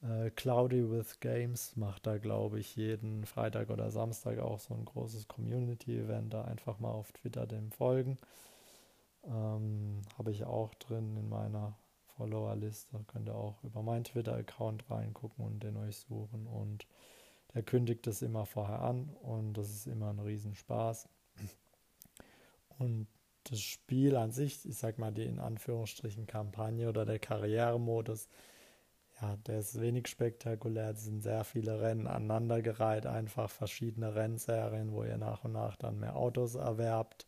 Äh, 0.02 0.30
Cloudy 0.30 0.90
with 0.90 1.20
Games 1.20 1.76
macht 1.76 2.06
da, 2.06 2.18
glaube 2.18 2.60
ich, 2.60 2.76
jeden 2.76 3.26
Freitag 3.26 3.70
oder 3.70 3.90
Samstag 3.90 4.38
auch 4.38 4.60
so 4.60 4.74
ein 4.74 4.84
großes 4.84 5.28
Community-Event. 5.28 6.32
Da 6.32 6.44
einfach 6.44 6.78
mal 6.78 6.90
auf 6.90 7.12
Twitter 7.12 7.46
dem 7.46 7.72
folgen. 7.72 8.18
Ähm, 9.24 10.02
Habe 10.16 10.30
ich 10.30 10.44
auch 10.44 10.74
drin 10.74 11.16
in 11.16 11.28
meiner 11.28 11.76
Follower-Liste. 12.16 13.04
Könnt 13.08 13.28
ihr 13.28 13.34
auch 13.34 13.62
über 13.64 13.82
meinen 13.82 14.04
Twitter-Account 14.04 14.90
reingucken 14.90 15.44
und 15.44 15.62
den 15.62 15.76
euch 15.76 15.98
suchen. 15.98 16.46
Und 16.46 16.86
der 17.54 17.62
kündigt 17.62 18.06
das 18.06 18.22
immer 18.22 18.46
vorher 18.46 18.82
an 18.82 19.08
und 19.22 19.54
das 19.54 19.70
ist 19.70 19.86
immer 19.86 20.10
ein 20.10 20.18
Riesenspaß. 20.18 21.08
Und 22.78 23.08
das 23.44 23.60
Spiel 23.60 24.16
an 24.16 24.30
sich, 24.30 24.64
ich 24.68 24.76
sag 24.76 24.98
mal 24.98 25.12
die 25.12 25.24
in 25.24 25.38
Anführungsstrichen 25.38 26.26
Kampagne 26.26 26.88
oder 26.88 27.06
der 27.06 27.18
Karrieremodus, 27.18 28.28
ja, 29.20 29.37
der 29.46 29.58
ist 29.58 29.80
wenig 29.80 30.06
spektakulär. 30.06 30.90
Es 30.90 31.04
sind 31.04 31.22
sehr 31.22 31.44
viele 31.44 31.80
Rennen 31.80 32.06
aneinandergereiht, 32.06 33.06
einfach 33.06 33.50
verschiedene 33.50 34.14
Rennserien, 34.14 34.92
wo 34.92 35.02
ihr 35.02 35.18
nach 35.18 35.44
und 35.44 35.52
nach 35.52 35.76
dann 35.76 35.98
mehr 35.98 36.16
Autos 36.16 36.54
erwerbt. 36.54 37.26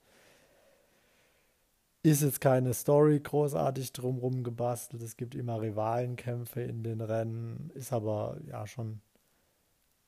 Ist 2.02 2.23
jetzt 2.23 2.40
keine 2.40 2.73
Story 2.75 3.20
großartig 3.20 3.92
drumherum 3.92 4.44
gebastelt. 4.44 5.02
Es 5.02 5.16
gibt 5.16 5.35
immer 5.35 5.61
Rivalenkämpfe 5.61 6.62
in 6.62 6.82
den 6.82 7.00
Rennen, 7.00 7.70
ist 7.75 7.92
aber 7.92 8.38
ja 8.47 8.66
schon 8.66 9.00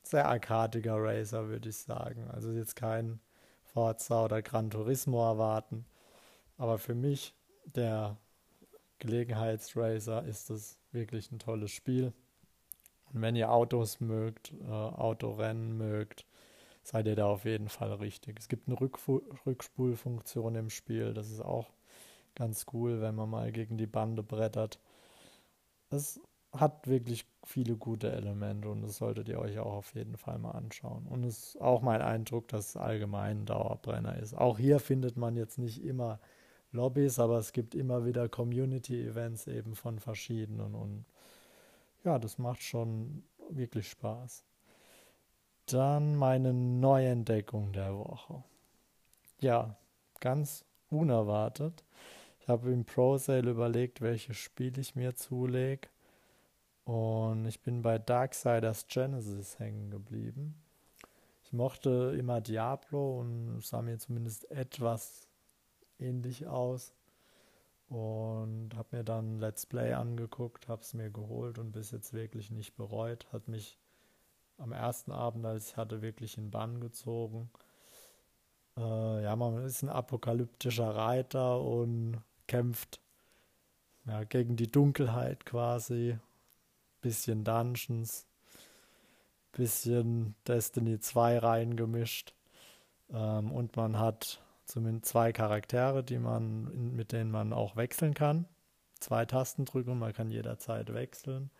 sehr 0.02 0.26
arkadiger 0.26 0.96
Racer, 0.96 1.48
würde 1.48 1.68
ich 1.68 1.76
sagen. 1.76 2.28
Also 2.30 2.52
jetzt 2.52 2.76
kein 2.76 3.20
Forza 3.64 4.24
oder 4.24 4.40
Gran 4.40 4.70
Turismo 4.70 5.22
erwarten. 5.24 5.84
Aber 6.58 6.78
für 6.78 6.94
mich, 6.94 7.34
der 7.64 8.16
Gelegenheitsracer, 8.98 10.24
ist 10.24 10.50
es 10.50 10.78
wirklich 10.92 11.30
ein 11.32 11.38
tolles 11.38 11.70
Spiel. 11.70 12.12
Und 13.12 13.22
wenn 13.22 13.36
ihr 13.36 13.50
Autos 13.50 14.00
mögt, 14.00 14.52
äh, 14.62 14.70
Autorennen 14.70 15.76
mögt, 15.76 16.26
seid 16.82 17.06
ihr 17.06 17.16
da 17.16 17.26
auf 17.26 17.44
jeden 17.44 17.68
Fall 17.68 17.92
richtig. 17.94 18.38
Es 18.38 18.48
gibt 18.48 18.68
eine 18.68 18.80
Rückfu 18.80 19.22
Rückspulfunktion 19.46 20.54
im 20.54 20.70
Spiel, 20.70 21.14
das 21.14 21.30
ist 21.30 21.40
auch 21.40 21.70
ganz 22.34 22.66
cool, 22.72 23.00
wenn 23.00 23.14
man 23.14 23.30
mal 23.30 23.52
gegen 23.52 23.76
die 23.76 23.86
Bande 23.86 24.22
brettert. 24.22 24.80
Es 25.90 26.20
hat 26.52 26.86
wirklich 26.86 27.26
viele 27.44 27.76
gute 27.76 28.12
Elemente 28.12 28.68
und 28.68 28.82
das 28.82 28.98
solltet 28.98 29.28
ihr 29.28 29.38
euch 29.38 29.58
auch 29.58 29.72
auf 29.72 29.94
jeden 29.94 30.16
Fall 30.16 30.38
mal 30.38 30.52
anschauen. 30.52 31.06
Und 31.06 31.24
es 31.24 31.54
ist 31.54 31.60
auch 31.60 31.82
mein 31.82 32.02
Eindruck, 32.02 32.48
dass 32.48 32.70
es 32.70 32.76
allgemein 32.76 33.42
ein 33.42 33.46
Dauerbrenner 33.46 34.16
ist. 34.18 34.34
Auch 34.34 34.58
hier 34.58 34.78
findet 34.80 35.16
man 35.16 35.36
jetzt 35.36 35.58
nicht 35.58 35.82
immer 35.82 36.20
Lobbys, 36.72 37.18
aber 37.18 37.38
es 37.38 37.52
gibt 37.52 37.74
immer 37.74 38.04
wieder 38.06 38.28
Community-Events 38.28 39.46
eben 39.46 39.74
von 39.74 39.98
verschiedenen 39.98 40.74
und 40.74 41.04
ja, 42.04 42.18
das 42.18 42.38
macht 42.38 42.62
schon 42.62 43.22
wirklich 43.50 43.90
Spaß. 43.90 44.42
Dann 45.66 46.16
meine 46.16 46.52
Neuentdeckung 46.52 47.72
der 47.72 47.94
Woche. 47.94 48.42
Ja, 49.40 49.76
ganz 50.20 50.64
unerwartet. 50.90 51.84
Ich 52.40 52.48
habe 52.48 52.72
im 52.72 52.84
Pro 52.84 53.18
Sale 53.18 53.50
überlegt, 53.50 54.00
welches 54.00 54.36
Spiel 54.36 54.76
ich 54.78 54.96
mir 54.96 55.14
zulege. 55.14 55.88
Und 56.84 57.46
ich 57.46 57.60
bin 57.60 57.82
bei 57.82 57.98
Darksiders 57.98 58.88
Genesis 58.88 59.58
hängen 59.60 59.90
geblieben. 59.90 60.56
Ich 61.44 61.52
mochte 61.52 62.16
immer 62.18 62.40
Diablo 62.40 63.20
und 63.20 63.60
sah 63.62 63.82
mir 63.82 63.98
zumindest 63.98 64.50
etwas 64.50 65.28
ähnlich 65.98 66.46
aus. 66.46 66.92
Und 67.88 68.70
habe 68.74 68.96
mir 68.96 69.04
dann 69.04 69.38
Let's 69.38 69.66
Play 69.66 69.92
angeguckt, 69.92 70.68
habe 70.68 70.82
es 70.82 70.94
mir 70.94 71.10
geholt 71.10 71.58
und 71.58 71.72
bis 71.72 71.90
jetzt 71.90 72.14
wirklich 72.14 72.50
nicht 72.50 72.74
bereut. 72.76 73.26
Hat 73.32 73.48
mich 73.48 73.78
am 74.56 74.72
ersten 74.72 75.12
Abend, 75.12 75.44
als 75.44 75.70
ich 75.70 75.76
hatte, 75.76 76.00
wirklich 76.00 76.38
in 76.38 76.50
Bann 76.50 76.80
gezogen. 76.80 77.50
Äh, 78.76 79.24
ja, 79.24 79.36
man 79.36 79.62
ist 79.64 79.82
ein 79.82 79.88
apokalyptischer 79.88 80.94
Reiter 80.94 81.60
und 81.60 82.22
kämpft 82.46 83.00
ja, 84.06 84.24
gegen 84.24 84.56
die 84.56 84.70
Dunkelheit 84.70 85.44
quasi. 85.44 86.18
Bisschen 87.00 87.44
Dungeons, 87.44 88.26
bisschen 89.52 90.34
Destiny 90.46 91.00
2 91.00 91.38
reingemischt. 91.38 92.34
Ähm, 93.10 93.50
und 93.52 93.76
man 93.76 93.98
hat 93.98 94.40
zumindest 94.72 95.06
zwei 95.06 95.32
Charaktere, 95.32 96.02
die 96.02 96.18
man, 96.18 96.94
mit 96.94 97.12
denen 97.12 97.30
man 97.30 97.52
auch 97.52 97.76
wechseln 97.76 98.14
kann. 98.14 98.46
Zwei 99.00 99.26
Tasten 99.26 99.66
drücken 99.66 99.98
man 99.98 100.12
kann 100.14 100.30
jederzeit 100.30 100.94
wechseln. 100.94 101.50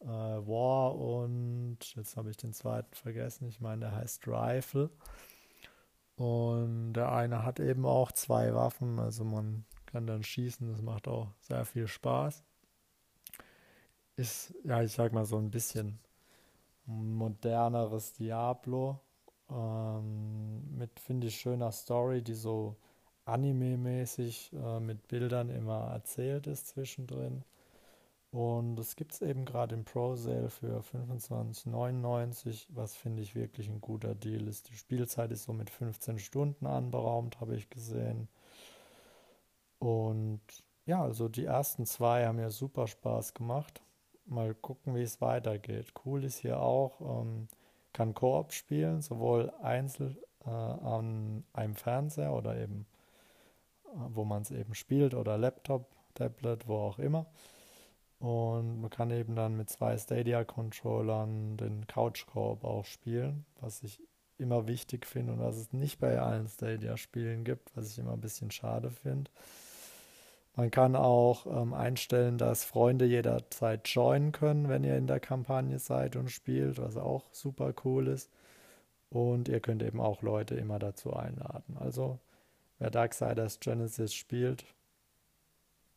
Äh, 0.00 0.06
War 0.06 0.94
und 0.94 1.78
jetzt 1.96 2.16
habe 2.16 2.30
ich 2.30 2.36
den 2.36 2.52
zweiten 2.52 2.94
vergessen. 2.94 3.48
Ich 3.48 3.60
meine, 3.60 3.86
der 3.86 3.96
heißt 3.96 4.28
Rifle. 4.28 4.90
Und 6.16 6.92
der 6.92 7.10
eine 7.10 7.44
hat 7.44 7.58
eben 7.58 7.84
auch 7.84 8.12
zwei 8.12 8.54
Waffen, 8.54 9.00
also 9.00 9.24
man 9.24 9.64
kann 9.86 10.06
dann 10.06 10.22
schießen, 10.22 10.70
das 10.70 10.80
macht 10.80 11.08
auch 11.08 11.32
sehr 11.40 11.64
viel 11.64 11.88
Spaß. 11.88 12.44
Ist, 14.14 14.54
ja, 14.62 14.80
ich 14.82 14.92
sag 14.92 15.12
mal 15.12 15.24
so 15.24 15.36
ein 15.38 15.50
bisschen 15.50 15.98
moderneres 16.86 18.12
Diablo. 18.12 19.00
Ähm, 19.50 20.76
mit, 20.78 20.98
finde 21.00 21.26
ich, 21.28 21.36
schöner 21.36 21.72
Story, 21.72 22.22
die 22.22 22.34
so 22.34 22.76
anime-mäßig 23.26 24.52
äh, 24.52 24.80
mit 24.80 25.08
Bildern 25.08 25.50
immer 25.50 25.90
erzählt 25.92 26.46
ist 26.46 26.68
zwischendrin. 26.68 27.44
Und 28.34 28.76
das 28.76 28.96
gibt 28.96 29.12
es 29.12 29.22
eben 29.22 29.44
gerade 29.44 29.76
im 29.76 29.84
Pro 29.84 30.16
Sale 30.16 30.50
für 30.50 30.80
25,99, 30.80 32.66
was 32.70 32.96
finde 32.96 33.22
ich 33.22 33.36
wirklich 33.36 33.68
ein 33.68 33.80
guter 33.80 34.16
Deal 34.16 34.48
ist. 34.48 34.70
Die 34.70 34.76
Spielzeit 34.76 35.30
ist 35.30 35.44
so 35.44 35.52
mit 35.52 35.70
15 35.70 36.18
Stunden 36.18 36.66
anberaumt, 36.66 37.40
habe 37.40 37.54
ich 37.54 37.70
gesehen. 37.70 38.28
Und 39.78 40.40
ja, 40.86 41.02
also 41.02 41.28
die 41.28 41.44
ersten 41.44 41.86
zwei 41.86 42.26
haben 42.26 42.36
mir 42.36 42.50
super 42.50 42.88
Spaß 42.88 43.34
gemacht. 43.34 43.82
Mal 44.26 44.54
gucken, 44.54 44.96
wie 44.96 45.02
es 45.02 45.20
weitergeht. 45.20 45.92
Cool 46.04 46.24
ist 46.24 46.38
hier 46.38 46.58
auch, 46.60 47.00
ähm, 47.00 47.46
kann 47.94 48.12
Koop 48.12 48.52
spielen, 48.52 49.00
sowohl 49.00 49.50
einzeln 49.62 50.18
äh, 50.44 50.50
an 50.50 51.44
einem 51.54 51.74
Fernseher 51.74 52.34
oder 52.34 52.56
eben, 52.56 52.86
äh, 53.86 53.88
wo 54.10 54.24
man 54.24 54.42
es 54.42 54.50
eben 54.50 54.74
spielt, 54.74 55.14
oder 55.14 55.38
Laptop, 55.38 55.86
Tablet, 56.12 56.68
wo 56.68 56.76
auch 56.76 56.98
immer. 56.98 57.26
Und 58.18 58.80
man 58.80 58.90
kann 58.90 59.10
eben 59.10 59.34
dann 59.34 59.56
mit 59.56 59.70
zwei 59.70 59.96
Stadia-Controllern 59.96 61.56
den 61.56 61.86
Couch-Koop 61.86 62.64
auch 62.64 62.84
spielen, 62.84 63.44
was 63.60 63.82
ich 63.82 64.00
immer 64.38 64.66
wichtig 64.66 65.06
finde 65.06 65.32
und 65.34 65.40
was 65.40 65.56
es 65.56 65.72
nicht 65.72 66.00
bei 66.00 66.20
allen 66.20 66.48
Stadia-Spielen 66.48 67.44
gibt, 67.44 67.76
was 67.76 67.90
ich 67.90 67.98
immer 67.98 68.12
ein 68.12 68.20
bisschen 68.20 68.50
schade 68.50 68.90
finde. 68.90 69.30
Man 70.56 70.70
kann 70.70 70.94
auch 70.94 71.46
ähm, 71.46 71.74
einstellen, 71.74 72.38
dass 72.38 72.64
Freunde 72.64 73.06
jederzeit 73.06 73.88
joinen 73.88 74.30
können, 74.30 74.68
wenn 74.68 74.84
ihr 74.84 74.96
in 74.96 75.08
der 75.08 75.18
Kampagne 75.18 75.80
seid 75.80 76.14
und 76.14 76.30
spielt, 76.30 76.78
was 76.78 76.96
auch 76.96 77.24
super 77.32 77.74
cool 77.84 78.06
ist. 78.06 78.30
Und 79.10 79.48
ihr 79.48 79.60
könnt 79.60 79.82
eben 79.82 80.00
auch 80.00 80.22
Leute 80.22 80.54
immer 80.54 80.78
dazu 80.78 81.12
einladen. 81.12 81.76
Also, 81.78 82.20
wer 82.78 82.90
Darksiders 82.90 83.58
Genesis 83.60 84.14
spielt, 84.14 84.64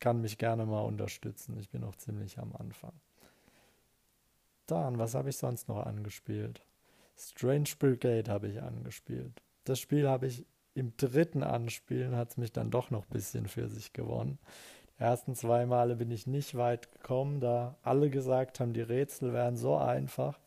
kann 0.00 0.20
mich 0.20 0.38
gerne 0.38 0.66
mal 0.66 0.82
unterstützen. 0.82 1.56
Ich 1.58 1.70
bin 1.70 1.82
noch 1.82 1.96
ziemlich 1.96 2.38
am 2.38 2.54
Anfang. 2.56 2.92
Dann, 4.66 4.98
was 4.98 5.14
habe 5.14 5.30
ich 5.30 5.36
sonst 5.36 5.68
noch 5.68 5.84
angespielt? 5.86 6.62
Strange 7.16 7.70
Brigade 7.78 8.30
habe 8.30 8.48
ich 8.48 8.62
angespielt. 8.62 9.42
Das 9.64 9.80
Spiel 9.80 10.08
habe 10.08 10.26
ich 10.26 10.44
im 10.78 10.96
dritten 10.96 11.42
Anspielen 11.42 12.16
hat 12.16 12.30
es 12.30 12.36
mich 12.36 12.52
dann 12.52 12.70
doch 12.70 12.90
noch 12.90 13.04
ein 13.04 13.12
bisschen 13.12 13.48
für 13.48 13.68
sich 13.68 13.92
gewonnen. 13.92 14.38
ersten 14.98 15.34
zwei 15.34 15.66
Male 15.66 15.96
bin 15.96 16.10
ich 16.10 16.26
nicht 16.26 16.56
weit 16.56 16.92
gekommen, 16.92 17.40
da 17.40 17.76
alle 17.82 18.10
gesagt 18.10 18.60
haben, 18.60 18.72
die 18.72 18.80
Rätsel 18.82 19.32
wären 19.32 19.56
so 19.56 19.76
einfach 19.76 20.38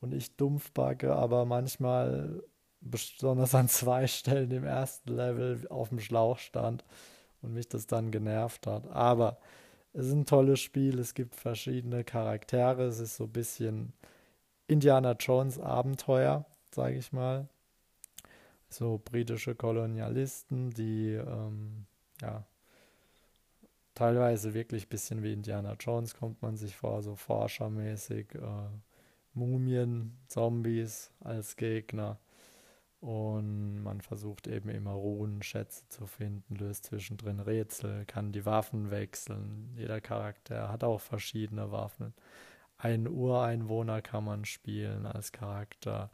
und 0.00 0.12
ich 0.12 0.36
dumpfbacke, 0.36 1.14
aber 1.14 1.44
manchmal, 1.44 2.42
besonders 2.80 3.54
an 3.54 3.68
zwei 3.68 4.06
Stellen 4.06 4.50
im 4.50 4.64
ersten 4.64 5.14
Level, 5.14 5.66
auf 5.68 5.90
dem 5.90 6.00
Schlauch 6.00 6.38
stand 6.38 6.84
und 7.40 7.54
mich 7.54 7.68
das 7.68 7.86
dann 7.86 8.10
genervt 8.10 8.66
hat. 8.66 8.90
Aber 8.90 9.38
es 9.92 10.06
ist 10.06 10.12
ein 10.12 10.26
tolles 10.26 10.60
Spiel, 10.60 10.98
es 10.98 11.14
gibt 11.14 11.36
verschiedene 11.36 12.04
Charaktere, 12.04 12.84
es 12.84 12.98
ist 12.98 13.16
so 13.16 13.24
ein 13.24 13.32
bisschen 13.32 13.92
Indiana 14.66 15.12
Jones 15.12 15.58
Abenteuer, 15.60 16.46
sage 16.74 16.96
ich 16.96 17.12
mal. 17.12 17.48
So 18.72 19.00
britische 19.04 19.54
Kolonialisten, 19.54 20.70
die 20.70 21.12
ähm, 21.12 21.86
ja 22.20 22.44
teilweise 23.94 24.54
wirklich 24.54 24.86
ein 24.86 24.88
bisschen 24.88 25.22
wie 25.22 25.32
Indiana 25.32 25.76
Jones 25.78 26.14
kommt 26.14 26.42
man 26.42 26.56
sich 26.56 26.76
vor, 26.76 27.02
so 27.02 27.16
forschermäßig, 27.16 28.34
äh, 28.34 28.68
Mumien, 29.34 30.18
Zombies 30.26 31.10
als 31.20 31.56
Gegner. 31.56 32.18
Und 33.00 33.82
man 33.82 34.00
versucht 34.00 34.46
eben 34.46 34.68
immer 34.68 34.92
Runenschätze 34.92 35.88
zu 35.88 36.06
finden, 36.06 36.54
löst 36.54 36.86
zwischendrin 36.86 37.40
Rätsel, 37.40 38.04
kann 38.06 38.30
die 38.30 38.46
Waffen 38.46 38.90
wechseln. 38.92 39.72
Jeder 39.76 40.00
Charakter 40.00 40.68
hat 40.68 40.84
auch 40.84 41.00
verschiedene 41.00 41.72
Waffen. 41.72 42.14
Einen 42.78 43.08
Ureinwohner 43.08 44.02
kann 44.02 44.24
man 44.24 44.44
spielen 44.44 45.04
als 45.06 45.32
Charakter. 45.32 46.10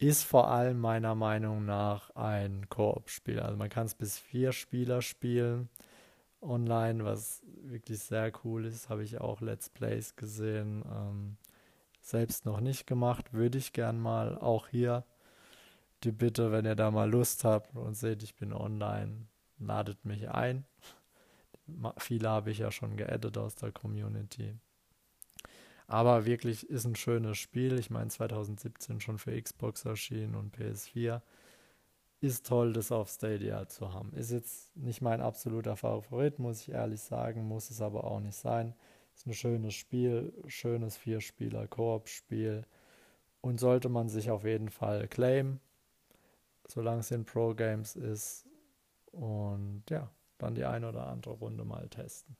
Ist 0.00 0.24
vor 0.24 0.48
allem 0.48 0.80
meiner 0.80 1.14
Meinung 1.14 1.66
nach 1.66 2.08
ein 2.16 2.70
Koop-Spiel. 2.70 3.38
Also 3.38 3.58
man 3.58 3.68
kann 3.68 3.84
es 3.84 3.94
bis 3.94 4.18
vier 4.18 4.52
Spieler 4.52 5.02
spielen 5.02 5.68
online, 6.40 7.04
was 7.04 7.42
wirklich 7.64 7.98
sehr 7.98 8.32
cool 8.42 8.64
ist. 8.64 8.88
Habe 8.88 9.04
ich 9.04 9.20
auch 9.20 9.42
Let's 9.42 9.68
Plays 9.68 10.16
gesehen. 10.16 10.82
Ähm, 10.90 11.36
selbst 12.00 12.46
noch 12.46 12.60
nicht 12.60 12.86
gemacht, 12.86 13.34
würde 13.34 13.58
ich 13.58 13.74
gern 13.74 14.00
mal. 14.00 14.38
Auch 14.38 14.68
hier 14.68 15.04
die 16.02 16.12
Bitte, 16.12 16.50
wenn 16.50 16.64
ihr 16.64 16.76
da 16.76 16.90
mal 16.90 17.10
Lust 17.10 17.44
habt 17.44 17.76
und 17.76 17.94
seht, 17.94 18.22
ich 18.22 18.34
bin 18.36 18.54
online, 18.54 19.26
ladet 19.58 20.06
mich 20.06 20.30
ein. 20.30 20.64
Viele 21.98 22.30
habe 22.30 22.52
ich 22.52 22.58
ja 22.60 22.72
schon 22.72 22.96
geaddet 22.96 23.36
aus 23.36 23.54
der 23.54 23.70
Community. 23.70 24.56
Aber 25.90 26.24
wirklich 26.24 26.70
ist 26.70 26.84
ein 26.84 26.94
schönes 26.94 27.36
Spiel. 27.38 27.76
Ich 27.80 27.90
meine, 27.90 28.10
2017 28.10 29.00
schon 29.00 29.18
für 29.18 29.42
Xbox 29.42 29.84
erschienen 29.84 30.36
und 30.36 30.56
PS4 30.56 31.20
ist 32.20 32.46
toll, 32.46 32.72
das 32.72 32.92
auf 32.92 33.08
Stadia 33.10 33.66
zu 33.66 33.92
haben. 33.92 34.12
Ist 34.12 34.30
jetzt 34.30 34.76
nicht 34.76 35.02
mein 35.02 35.20
absoluter 35.20 35.74
Favorit, 35.76 36.38
muss 36.38 36.60
ich 36.60 36.70
ehrlich 36.70 37.00
sagen, 37.00 37.48
muss 37.48 37.70
es 37.70 37.80
aber 37.80 38.04
auch 38.04 38.20
nicht 38.20 38.36
sein. 38.36 38.74
Ist 39.16 39.26
ein 39.26 39.34
schönes 39.34 39.74
Spiel, 39.74 40.32
schönes 40.46 40.96
Vierspieler-Koop-Spiel 40.96 42.62
und 43.40 43.58
sollte 43.58 43.88
man 43.88 44.08
sich 44.08 44.30
auf 44.30 44.44
jeden 44.44 44.68
Fall 44.68 45.08
claimen, 45.08 45.58
solange 46.68 47.00
es 47.00 47.10
in 47.10 47.24
Pro-Games 47.24 47.96
ist. 47.96 48.46
Und 49.10 49.82
ja, 49.90 50.08
dann 50.38 50.54
die 50.54 50.66
eine 50.66 50.88
oder 50.88 51.08
andere 51.08 51.34
Runde 51.34 51.64
mal 51.64 51.88
testen. 51.88 52.36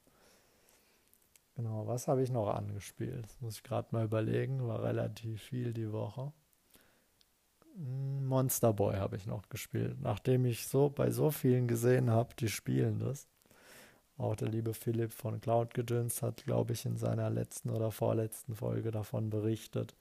Genau, 1.61 1.87
was 1.87 2.09
habe 2.09 2.23
ich 2.23 2.33
noch 2.33 2.49
angespielt? 2.49 3.27
Das 3.27 3.39
muss 3.43 3.57
ich 3.57 3.63
gerade 3.63 3.89
mal 3.91 4.07
überlegen, 4.07 4.67
war 4.67 4.83
relativ 4.83 5.43
viel 5.43 5.75
die 5.75 5.93
Woche. 5.93 6.33
Monster 7.77 8.73
Boy 8.73 8.97
habe 8.97 9.17
ich 9.17 9.27
noch 9.27 9.47
gespielt, 9.51 10.01
nachdem 10.01 10.47
ich 10.47 10.67
so 10.67 10.89
bei 10.89 11.11
so 11.11 11.31
vielen 11.31 11.69
gesehen 11.69 12.09
habe, 12.09 12.35
die 12.35 12.49
spielen 12.49 12.99
das. 12.99 13.29
Auch 14.17 14.37
der 14.37 14.49
liebe 14.49 14.73
Philipp 14.73 15.13
von 15.13 15.39
Cloud 15.43 15.75
Gedöns 15.75 16.23
hat, 16.23 16.45
glaube 16.45 16.73
ich, 16.73 16.87
in 16.87 16.97
seiner 16.97 17.29
letzten 17.29 17.69
oder 17.69 17.91
vorletzten 17.91 18.55
Folge 18.55 18.91
davon 18.91 19.29
berichtet. 19.29 19.95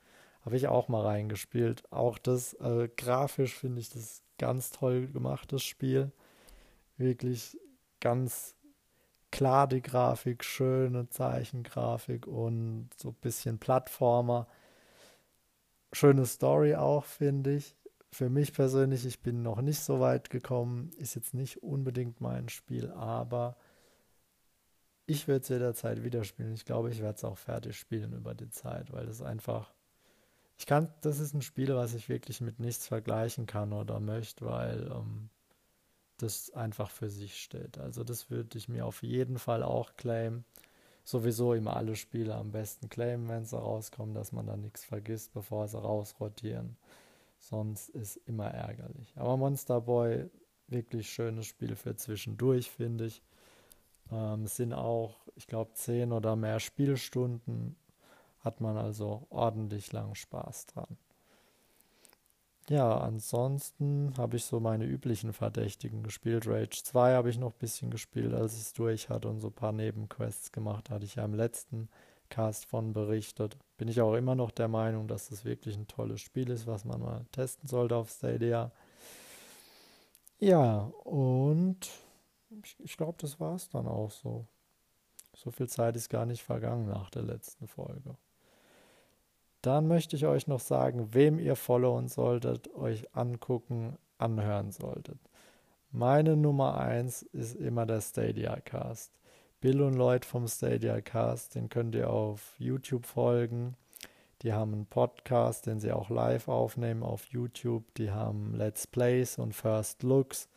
Habe 0.45 0.55
ich 0.55 0.69
auch 0.69 0.87
mal 0.87 1.05
reingespielt. 1.05 1.83
Auch 1.91 2.17
das 2.17 2.53
äh, 2.53 2.88
grafisch 2.95 3.55
finde 3.55 3.81
ich 3.81 3.89
das 3.89 4.23
ganz 4.38 4.71
toll 4.71 5.07
gemachtes 5.07 5.63
Spiel. 5.63 6.13
Wirklich 6.95 7.57
ganz 7.99 8.55
klar 9.31 9.67
die 9.67 9.81
Grafik, 9.81 10.43
schöne 10.43 11.09
Zeichengrafik 11.09 12.27
und 12.27 12.89
so 12.97 13.09
ein 13.09 13.17
bisschen 13.21 13.59
Plattformer 13.59 14.47
schöne 15.93 16.25
Story 16.25 16.75
auch, 16.75 17.05
finde 17.05 17.55
ich. 17.55 17.75
Für 18.11 18.29
mich 18.29 18.53
persönlich, 18.53 19.05
ich 19.05 19.21
bin 19.21 19.43
noch 19.43 19.61
nicht 19.61 19.81
so 19.81 19.99
weit 19.99 20.29
gekommen, 20.29 20.91
ist 20.97 21.15
jetzt 21.15 21.33
nicht 21.33 21.61
unbedingt 21.61 22.21
mein 22.21 22.49
Spiel, 22.49 22.89
aber 22.91 23.55
ich 25.05 25.27
würde 25.27 25.43
es 25.43 25.49
jederzeit 25.49 26.03
wieder 26.03 26.23
spielen. 26.23 26.53
Ich 26.53 26.65
glaube, 26.65 26.89
ich 26.91 27.01
werde 27.01 27.17
es 27.17 27.23
auch 27.23 27.37
fertig 27.37 27.77
spielen 27.77 28.13
über 28.13 28.33
die 28.33 28.49
Zeit, 28.49 28.91
weil 28.91 29.05
das 29.05 29.21
einfach. 29.21 29.73
Ich 30.57 30.65
kann, 30.65 30.93
das 31.01 31.19
ist 31.19 31.33
ein 31.33 31.41
Spiel, 31.41 31.73
was 31.75 31.93
ich 31.93 32.09
wirklich 32.09 32.41
mit 32.41 32.59
nichts 32.59 32.87
vergleichen 32.87 33.45
kann 33.45 33.71
oder 33.71 33.99
möchte, 33.99 34.45
weil 34.45 34.91
ähm, 34.91 35.29
das 36.21 36.51
einfach 36.51 36.89
für 36.89 37.10
sich 37.10 37.41
steht. 37.41 37.77
Also 37.77 38.03
das 38.03 38.29
würde 38.29 38.58
ich 38.58 38.69
mir 38.69 38.86
auf 38.86 39.03
jeden 39.03 39.39
Fall 39.39 39.63
auch 39.63 39.95
claimen 39.95 40.45
sowieso 41.10 41.53
immer 41.53 41.75
alle 41.75 41.95
Spiele 41.95 42.36
am 42.36 42.51
besten 42.51 42.88
claimen, 42.88 43.27
wenn 43.29 43.45
sie 43.45 43.58
rauskommen, 43.58 44.13
dass 44.13 44.32
man 44.32 44.45
da 44.45 44.55
nichts 44.55 44.84
vergisst, 44.84 45.34
bevor 45.34 45.67
sie 45.67 45.79
rausrotieren. 45.79 46.77
Sonst 47.39 47.89
ist 47.89 48.17
immer 48.27 48.47
ärgerlich. 48.47 49.12
Aber 49.15 49.38
Monster 49.38 49.82
Boy, 49.82 50.29
wirklich 50.67 51.10
schönes 51.10 51.47
Spiel 51.47 51.75
für 51.75 51.95
zwischendurch, 51.95 52.69
finde 52.69 53.05
ich. 53.05 53.23
Ähm, 54.12 54.43
es 54.43 54.58
sind 54.58 54.73
auch, 54.73 55.15
ich 55.36 55.47
glaube, 55.47 55.73
zehn 55.73 56.12
oder 56.12 56.36
mehr 56.36 56.60
Spielstunden. 56.60 57.75
Hat 58.41 58.62
man 58.62 58.77
also 58.77 59.25
ordentlich 59.29 59.91
lang 59.91 60.15
Spaß 60.15 60.67
dran. 60.67 60.97
Ja, 62.69 62.99
ansonsten 62.99 64.13
habe 64.15 64.38
ich 64.38 64.45
so 64.45 64.60
meine 64.60 64.86
üblichen 64.86 65.34
Verdächtigen 65.34 66.03
gespielt. 66.03 66.45
Rage 66.47 66.84
2 66.84 67.15
habe 67.15 67.32
ich 67.32 67.39
noch 67.39 67.53
ein 67.53 67.60
bisschen 67.60 67.89
gespielt, 67.89 68.32
als 68.32 68.53
ich 68.53 68.62
es 68.62 68.73
durch 68.73 69.10
hatte 69.10 69.27
und 69.27 69.39
so 69.39 69.47
ein 69.47 69.53
paar 69.53 69.71
Nebenquests 69.71 70.51
gemacht. 70.51 70.91
Hatte 70.91 71.05
ich 71.05 71.15
ja 71.15 71.25
im 71.25 71.34
letzten 71.34 71.89
Cast 72.29 72.65
von 72.65 72.93
berichtet. 72.93 73.58
Bin 73.77 73.88
ich 73.88 74.01
auch 74.01 74.13
immer 74.13 74.36
noch 74.36 74.51
der 74.51 74.67
Meinung, 74.67 75.08
dass 75.08 75.29
das 75.29 75.45
wirklich 75.45 75.75
ein 75.77 75.88
tolles 75.88 76.21
Spiel 76.21 76.51
ist, 76.51 76.67
was 76.67 76.86
man 76.86 77.01
mal 77.01 77.25
testen 77.32 77.67
sollte 77.67 77.95
auf 77.95 78.12
Stadia. 78.12 78.71
Ja, 80.39 80.91
und 81.05 81.89
ich, 82.63 82.75
ich 82.79 82.97
glaube, 82.97 83.17
das 83.19 83.39
war 83.39 83.55
es 83.55 83.69
dann 83.69 83.88
auch 83.88 84.12
so. 84.12 84.45
So 85.36 85.49
viel 85.51 85.69
Zeit 85.69 85.95
ist 85.95 86.10
gar 86.10 86.25
nicht 86.25 86.43
vergangen 86.43 86.88
nach 86.88 87.10
der 87.10 87.23
letzten 87.23 87.67
Folge. 87.67 88.15
Dann 89.62 89.88
möchte 89.88 90.15
ich 90.15 90.26
euch 90.26 90.48
noch 90.48 90.62
sagen, 90.62 91.13
wem 91.13 91.38
ihr 91.38 91.56
followen 91.56 92.08
solltet, 92.08 92.74
euch 92.74 93.15
angucken, 93.15 93.98
anhören 94.17 94.72
solltet. 94.72 95.19
Meine 95.91 96.38
Nummer 96.38 96.78
1 96.78 97.24
ist 97.24 97.56
immer 97.56 97.86
der 97.86 98.02
Stadia 98.02 98.60
Cast. 98.62 99.12
Bill 99.60 99.82
und 99.82 99.95
Lloyd 99.95 100.24
vom 100.24 100.48
Stadia 100.48 101.02
Cast, 101.02 101.56
den 101.56 101.67
könnt 101.67 101.93
ihr 101.95 102.10
auf 102.10 102.56
YouTube 102.58 103.06
folgen. 103.06 103.76
Die 104.43 104.54
haben 104.54 104.74
einen 104.74 104.86
Podcast, 104.86 105.65
den 105.65 105.82
sie 105.82 105.91
auch 105.91 106.10
live 106.10 106.48
aufnehmen 106.48 107.04
auf 107.04 107.26
YouTube. 107.26 107.84
Die 107.95 108.12
haben 108.12 108.54
Let's 108.56 108.88
Plays 108.88 109.38
und 109.38 109.54
First 109.54 110.04
Looks. 110.04 110.48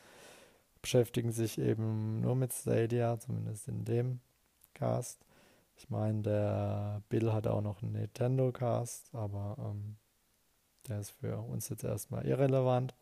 Beschäftigen 0.80 1.32
sich 1.32 1.58
eben 1.58 2.20
nur 2.20 2.36
mit 2.36 2.52
Stadia, 2.52 3.18
zumindest 3.18 3.66
in 3.66 3.84
dem 3.84 4.20
Cast. 4.74 5.18
Ich 5.82 5.90
meine, 5.90 6.22
der 6.22 7.02
Bill 7.08 7.32
hat 7.32 7.48
auch 7.48 7.60
noch 7.60 7.82
einen 7.82 7.94
Nintendo 7.94 8.52
Cast, 8.52 9.12
aber 9.12 9.56
ähm, 9.58 9.96
der 10.86 11.00
ist 11.00 11.10
für 11.10 11.38
uns 11.38 11.68
jetzt 11.70 11.82
erstmal 11.82 12.24
irrelevant. 12.24 12.94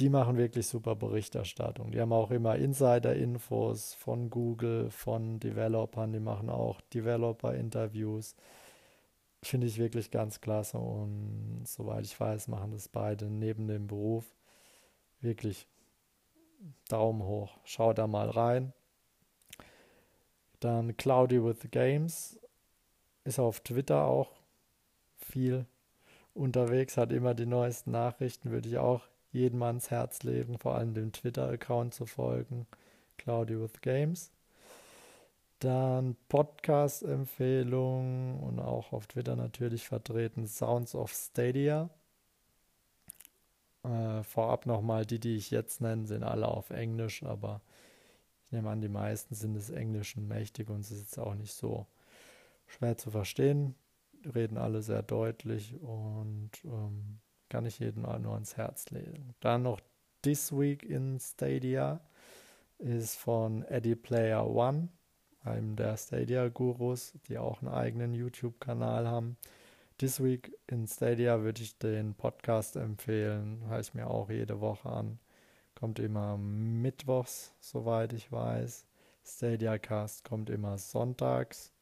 Die 0.00 0.08
machen 0.08 0.38
wirklich 0.38 0.66
super 0.66 0.96
Berichterstattung. 0.96 1.92
Die 1.92 2.00
haben 2.00 2.12
auch 2.12 2.32
immer 2.32 2.56
Insider-Infos 2.56 3.94
von 3.94 4.28
Google, 4.28 4.90
von 4.90 5.38
Developern. 5.38 6.12
Die 6.12 6.18
machen 6.18 6.50
auch 6.50 6.80
Developer-Interviews. 6.92 8.34
Finde 9.40 9.68
ich 9.68 9.78
wirklich 9.78 10.10
ganz 10.10 10.40
klasse. 10.40 10.78
Und 10.78 11.62
soweit 11.64 12.04
ich 12.04 12.18
weiß, 12.18 12.48
machen 12.48 12.72
das 12.72 12.88
beide 12.88 13.26
neben 13.26 13.68
dem 13.68 13.86
Beruf. 13.86 14.24
Wirklich 15.20 15.68
Daumen 16.88 17.22
hoch. 17.22 17.56
Schaut 17.62 17.98
da 17.98 18.08
mal 18.08 18.30
rein. 18.30 18.72
Dann 20.60 20.96
Cloudy 20.96 21.44
with 21.44 21.70
Games 21.70 22.38
ist 23.24 23.38
auf 23.38 23.60
Twitter 23.60 24.04
auch 24.04 24.30
viel 25.18 25.66
unterwegs, 26.34 26.96
hat 26.96 27.12
immer 27.12 27.34
die 27.34 27.46
neuesten 27.46 27.90
Nachrichten, 27.90 28.50
würde 28.50 28.68
ich 28.68 28.78
auch 28.78 29.02
jedem 29.32 29.62
ans 29.62 29.90
Herz 29.90 30.22
legen, 30.22 30.58
vor 30.58 30.76
allem 30.76 30.94
dem 30.94 31.12
Twitter-Account 31.12 31.94
zu 31.94 32.06
folgen. 32.06 32.66
Cloudy 33.18 33.60
with 33.60 33.80
Games. 33.80 34.30
Dann 35.58 36.16
Podcast-Empfehlung 36.28 38.40
und 38.40 38.60
auch 38.60 38.92
auf 38.92 39.06
Twitter 39.06 39.36
natürlich 39.36 39.88
vertreten 39.88 40.46
Sounds 40.46 40.94
of 40.94 41.12
Stadia. 41.12 41.88
Äh, 43.82 44.22
vorab 44.22 44.66
nochmal, 44.66 45.06
die, 45.06 45.18
die 45.18 45.36
ich 45.36 45.50
jetzt 45.50 45.80
nenne, 45.80 46.06
sind 46.06 46.24
alle 46.24 46.48
auf 46.48 46.68
Englisch, 46.70 47.22
aber 47.22 47.62
nehme 48.56 48.70
an, 48.70 48.80
die 48.80 48.88
meisten 48.88 49.34
sind 49.34 49.54
des 49.54 49.70
Englischen 49.70 50.26
mächtig 50.26 50.70
und 50.70 50.80
es 50.80 50.90
ist 50.90 51.00
jetzt 51.00 51.18
auch 51.18 51.34
nicht 51.34 51.52
so 51.52 51.86
schwer 52.66 52.96
zu 52.96 53.10
verstehen. 53.10 53.74
Reden 54.34 54.56
alle 54.56 54.82
sehr 54.82 55.02
deutlich 55.02 55.74
und 55.80 56.50
ähm, 56.64 57.20
kann 57.48 57.66
ich 57.66 57.78
jedem 57.78 58.02
nur 58.02 58.34
ans 58.34 58.56
Herz 58.56 58.90
legen. 58.90 59.34
Dann 59.40 59.62
noch 59.62 59.80
This 60.22 60.50
Week 60.50 60.82
in 60.82 61.20
Stadia 61.20 62.00
ist 62.78 63.16
von 63.16 63.62
Eddie 63.64 63.94
Player 63.94 64.46
One, 64.46 64.88
einem 65.44 65.76
der 65.76 65.96
Stadia-Gurus, 65.96 67.12
die 67.28 67.38
auch 67.38 67.62
einen 67.62 67.72
eigenen 67.72 68.14
YouTube-Kanal 68.14 69.06
haben. 69.06 69.36
This 69.98 70.22
Week 70.22 70.52
in 70.66 70.86
Stadia 70.86 71.42
würde 71.42 71.62
ich 71.62 71.78
den 71.78 72.14
Podcast 72.14 72.76
empfehlen, 72.76 73.62
höre 73.68 73.80
ich 73.80 73.94
mir 73.94 74.08
auch 74.08 74.28
jede 74.28 74.60
Woche 74.60 74.88
an. 74.88 75.18
Kommt 75.78 75.98
immer 75.98 76.38
mittwochs, 76.38 77.52
soweit 77.60 78.12
ich 78.14 78.32
weiß. 78.32 78.86
Stadia 79.24 79.78
Cast 79.78 80.24
kommt 80.24 80.50
immer 80.50 80.78
sonntags. 80.78 81.72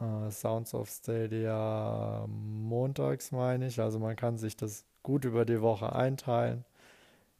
Uh, 0.00 0.30
Sounds 0.30 0.74
of 0.74 0.88
Stadia 0.88 2.26
montags, 2.28 3.30
meine 3.30 3.66
ich. 3.66 3.80
Also 3.80 3.98
man 3.98 4.16
kann 4.16 4.38
sich 4.38 4.56
das 4.56 4.86
gut 5.02 5.24
über 5.24 5.44
die 5.44 5.60
Woche 5.60 5.94
einteilen. 5.94 6.64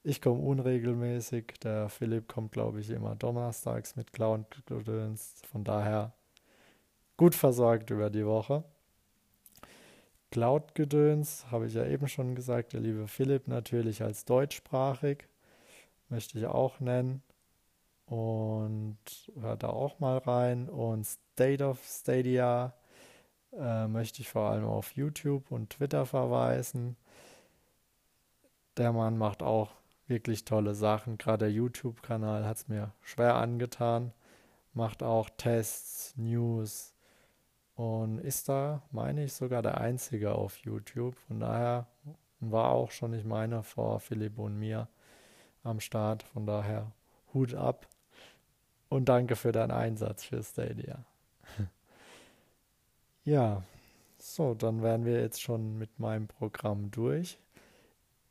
Ich 0.04 0.20
komme 0.20 0.40
unregelmäßig. 0.40 1.54
Der 1.62 1.88
Philipp 1.88 2.28
kommt, 2.28 2.52
glaube 2.52 2.80
ich, 2.80 2.90
immer 2.90 3.16
donnerstags 3.16 3.96
mit 3.96 4.12
Clown 4.12 4.46
Gedöns. 4.66 5.42
Von 5.50 5.64
daher 5.64 6.12
gut 7.16 7.34
versorgt 7.34 7.90
über 7.90 8.10
die 8.10 8.26
Woche. 8.26 8.64
Cloud-Gedöns 10.32 11.46
habe 11.50 11.66
ich 11.66 11.74
ja 11.74 11.84
eben 11.86 12.08
schon 12.08 12.34
gesagt. 12.34 12.72
Der 12.72 12.80
liebe 12.80 13.06
Philipp 13.06 13.48
natürlich 13.48 14.02
als 14.02 14.24
deutschsprachig. 14.24 15.28
Möchte 16.08 16.38
ich 16.38 16.46
auch 16.46 16.80
nennen. 16.80 17.22
Und 18.06 18.96
hört 19.38 19.62
da 19.62 19.68
auch 19.68 20.00
mal 20.00 20.18
rein. 20.18 20.68
Und 20.68 21.06
State 21.06 21.64
of 21.64 21.84
Stadia 21.84 22.72
äh, 23.52 23.86
möchte 23.86 24.22
ich 24.22 24.30
vor 24.30 24.50
allem 24.50 24.64
auf 24.64 24.92
YouTube 24.92 25.50
und 25.52 25.70
Twitter 25.70 26.06
verweisen. 26.06 26.96
Der 28.78 28.92
Mann 28.92 29.18
macht 29.18 29.42
auch 29.42 29.72
wirklich 30.06 30.46
tolle 30.46 30.74
Sachen. 30.74 31.18
Gerade 31.18 31.44
der 31.46 31.52
YouTube-Kanal 31.52 32.46
hat 32.46 32.56
es 32.56 32.68
mir 32.68 32.92
schwer 33.02 33.34
angetan. 33.34 34.12
Macht 34.72 35.02
auch 35.02 35.28
Tests, 35.36 36.14
News 36.16 36.91
und 37.74 38.18
ist 38.18 38.48
da, 38.48 38.82
meine 38.90 39.24
ich, 39.24 39.32
sogar 39.32 39.62
der 39.62 39.78
Einzige 39.78 40.34
auf 40.34 40.56
YouTube. 40.58 41.16
Von 41.26 41.40
daher 41.40 41.86
war 42.40 42.70
auch 42.70 42.90
schon, 42.90 43.14
ich 43.14 43.24
meine, 43.24 43.62
vor 43.62 44.00
Philipp 44.00 44.38
und 44.38 44.58
mir 44.58 44.88
am 45.62 45.80
Start. 45.80 46.22
Von 46.22 46.46
daher 46.46 46.92
Hut 47.32 47.54
ab 47.54 47.86
und 48.88 49.08
danke 49.08 49.36
für 49.36 49.52
deinen 49.52 49.70
Einsatz 49.70 50.24
für 50.24 50.42
Stadia. 50.42 51.04
ja, 53.24 53.62
so, 54.18 54.54
dann 54.54 54.82
wären 54.82 55.04
wir 55.04 55.20
jetzt 55.20 55.40
schon 55.40 55.78
mit 55.78 55.98
meinem 55.98 56.28
Programm 56.28 56.90
durch. 56.90 57.38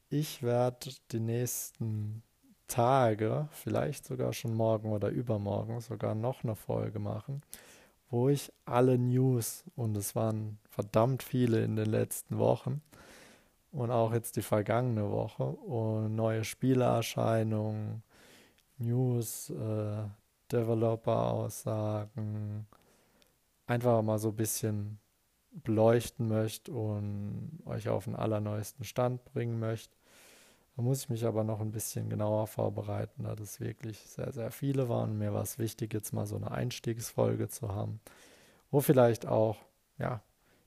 Ich 0.10 0.44
werde 0.44 0.92
die 1.12 1.20
nächsten 1.20 2.22
Tage, 2.68 3.50
vielleicht 3.52 4.06
sogar 4.06 4.34
schon 4.34 4.54
morgen 4.54 4.92
oder 4.92 5.10
übermorgen, 5.10 5.82
sogar 5.82 6.16
noch 6.16 6.44
eine 6.44 6.56
Folge 6.56 7.00
machen, 7.00 7.42
wo 8.12 8.30
ich 8.30 8.54
alle 8.66 9.00
News, 9.00 9.64
und 9.76 9.98
es 9.98 10.16
waren 10.16 10.60
verdammt 10.70 11.24
viele 11.24 11.64
in 11.64 11.76
den 11.76 11.90
letzten 11.90 12.38
Wochen, 12.38 12.84
und 13.72 13.90
auch 13.90 14.14
jetzt 14.14 14.36
die 14.36 14.42
vergangene 14.42 15.10
Woche, 15.10 15.46
und 15.46 16.14
neue 16.16 16.44
Spielererscheinungen, 16.44 18.04
News, 18.78 19.50
äh, 19.50 20.04
Developer-Aussagen, 20.52 22.68
einfach 23.66 24.02
mal 24.02 24.20
so 24.20 24.30
ein 24.30 24.36
bisschen 24.36 25.00
beleuchten 25.52 26.28
möchte 26.28 26.74
und 26.74 27.60
euch 27.66 27.90
auf 27.90 28.06
den 28.06 28.16
allerneuesten 28.16 28.86
Stand 28.86 29.24
bringen 29.26 29.60
möchte. 29.60 29.96
Da 30.76 30.82
muss 30.82 31.04
ich 31.04 31.10
mich 31.10 31.26
aber 31.26 31.44
noch 31.44 31.60
ein 31.60 31.72
bisschen 31.72 32.10
genauer 32.10 32.48
vorbereiten, 32.48 33.24
da 33.24 33.36
das 33.36 33.60
wirklich 33.60 34.00
sehr, 34.00 34.32
sehr 34.32 34.52
viele 34.52 34.88
waren. 34.88 35.18
Mir 35.18 35.34
war 35.34 35.44
es 35.44 35.60
wichtig, 35.60 35.94
jetzt 35.94 36.14
mal 36.14 36.26
so 36.26 36.38
eine 36.38 36.52
Einstiegsfolge 36.52 37.50
zu 37.50 37.74
haben, 37.74 38.00
wo 38.72 38.80
vielleicht 38.80 39.28
auch, 39.28 39.58
ja, 39.98 40.22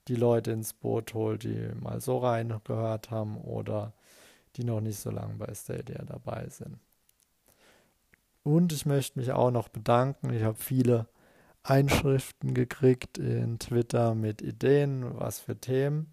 die 0.09 0.17
Leute 0.17 0.53
ins 0.53 0.75
Boot 0.75 1.14
holt, 1.14 1.45
die 1.45 1.71
mal 1.81 2.01
so 2.01 2.19
reingehört 2.19 3.11
haben 3.11 3.38
oder 3.38 3.95
die 4.57 4.64
noch 4.64 4.83
nicht 4.83 4.99
so 4.99 5.11
lange 5.11 5.35
bei 5.35 5.53
Stadia 5.55 6.05
dabei 6.05 6.47
sind. 6.51 6.79
Und 8.43 8.73
ich 8.75 8.85
möchte 8.85 9.19
mich 9.19 9.33
auch 9.33 9.51
noch 9.51 9.69
bedanken. 9.69 10.31
Ich 10.35 10.43
habe 10.43 10.59
viele 10.59 11.09
Einschriften 11.62 12.53
gekriegt 12.53 13.17
in 13.17 13.59
Twitter 13.59 14.14
mit 14.14 14.43
Ideen, 14.43 15.19
was 15.19 15.40
für 15.40 15.59
Themen 15.59 16.12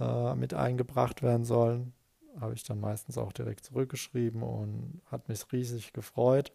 äh, 0.00 0.34
mit 0.34 0.54
eingebracht 0.54 1.22
werden 1.22 1.44
sollen 1.44 1.92
habe 2.40 2.54
ich 2.54 2.64
dann 2.64 2.80
meistens 2.80 3.18
auch 3.18 3.32
direkt 3.32 3.64
zurückgeschrieben 3.64 4.42
und 4.42 5.00
hat 5.10 5.28
mich 5.28 5.50
riesig 5.52 5.92
gefreut. 5.92 6.52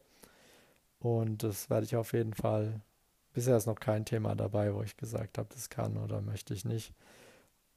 Und 1.00 1.44
das 1.44 1.70
werde 1.70 1.86
ich 1.86 1.96
auf 1.96 2.14
jeden 2.14 2.34
Fall. 2.34 2.82
Bisher 3.34 3.58
ist 3.58 3.66
noch 3.66 3.80
kein 3.80 4.06
Thema 4.06 4.36
dabei, 4.36 4.74
wo 4.74 4.84
ich 4.84 4.98
gesagt 4.98 5.38
habe, 5.38 5.50
das 5.54 5.70
kann 5.70 5.98
oder 5.98 6.22
möchte 6.22 6.54
ich 6.54 6.66
nicht. 6.66 6.94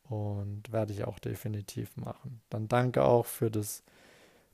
Und 0.09 0.71
werde 0.73 0.93
ich 0.93 1.05
auch 1.05 1.19
definitiv 1.19 1.97
machen. 1.97 2.43
Dann 2.51 2.69
danke 2.69 3.05
auch 3.05 3.25
für 3.25 3.51
das 3.51 3.83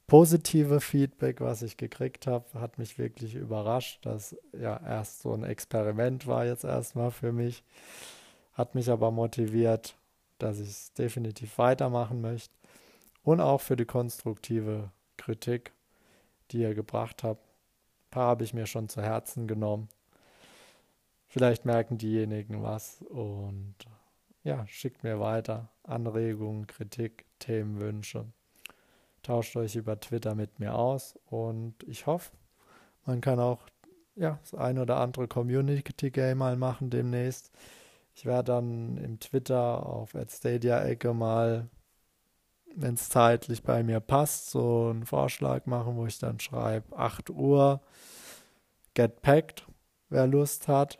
positive 0.06 0.80
Feedback, 0.80 1.40
was 1.40 1.62
ich 1.62 1.76
gekriegt 1.76 2.28
habe. 2.28 2.44
Hat 2.54 2.78
mich 2.78 2.98
wirklich 2.98 3.34
überrascht, 3.34 4.06
dass 4.06 4.36
ja 4.52 4.80
erst 4.86 5.22
so 5.22 5.32
ein 5.32 5.42
Experiment 5.42 6.28
war 6.28 6.46
jetzt 6.46 6.64
erstmal 6.64 7.10
für 7.10 7.32
mich. 7.32 7.64
Hat 8.52 8.76
mich 8.76 8.90
aber 8.90 9.10
motiviert, 9.10 9.96
dass 10.38 10.60
ich 10.60 10.68
es 10.68 10.92
definitiv 10.92 11.58
weitermachen 11.58 12.20
möchte 12.20 12.59
und 13.22 13.40
auch 13.40 13.60
für 13.60 13.76
die 13.76 13.84
konstruktive 13.84 14.90
Kritik, 15.16 15.72
die 16.50 16.58
ihr 16.60 16.74
gebracht 16.74 17.22
habt. 17.22 17.42
Ein 17.42 18.10
paar 18.10 18.26
habe 18.28 18.44
ich 18.44 18.54
mir 18.54 18.66
schon 18.66 18.88
zu 18.88 19.02
Herzen 19.02 19.46
genommen. 19.46 19.88
Vielleicht 21.26 21.64
merken 21.64 21.98
diejenigen 21.98 22.62
was 22.62 23.02
und 23.02 23.74
ja, 24.42 24.66
schickt 24.66 25.04
mir 25.04 25.20
weiter 25.20 25.68
Anregungen, 25.84 26.66
Kritik, 26.66 27.26
Themenwünsche. 27.38 28.26
Tauscht 29.22 29.56
euch 29.56 29.76
über 29.76 30.00
Twitter 30.00 30.34
mit 30.34 30.58
mir 30.58 30.74
aus 30.74 31.18
und 31.26 31.74
ich 31.86 32.06
hoffe, 32.06 32.32
man 33.04 33.20
kann 33.20 33.38
auch 33.38 33.68
ja, 34.16 34.38
das 34.42 34.54
ein 34.54 34.78
oder 34.78 34.96
andere 34.96 35.28
Community 35.28 36.10
Game 36.10 36.38
mal 36.38 36.56
machen 36.56 36.90
demnächst. 36.90 37.50
Ich 38.14 38.26
werde 38.26 38.52
dann 38.52 38.98
im 38.98 39.20
Twitter 39.20 39.86
auf 39.86 40.14
Stadia-Ecke 40.28 41.14
mal 41.14 41.68
wenn 42.74 42.94
es 42.94 43.08
zeitlich 43.08 43.62
bei 43.62 43.82
mir 43.82 44.00
passt, 44.00 44.50
so 44.50 44.88
einen 44.90 45.04
Vorschlag 45.06 45.66
machen, 45.66 45.96
wo 45.96 46.06
ich 46.06 46.18
dann 46.18 46.40
schreibe, 46.40 46.96
8 46.96 47.30
Uhr, 47.30 47.80
get 48.94 49.22
packed, 49.22 49.66
wer 50.08 50.26
Lust 50.26 50.68
hat. 50.68 50.98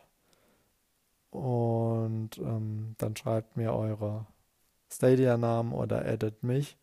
Und 1.31 2.39
ähm, 2.39 2.95
dann 2.99 3.17
schreibt 3.17 3.57
mir 3.57 3.73
eure 3.73 4.27
Stadia-Namen 4.93 5.73
oder 5.73 6.05
edit 6.05 6.43
mich. 6.43 6.77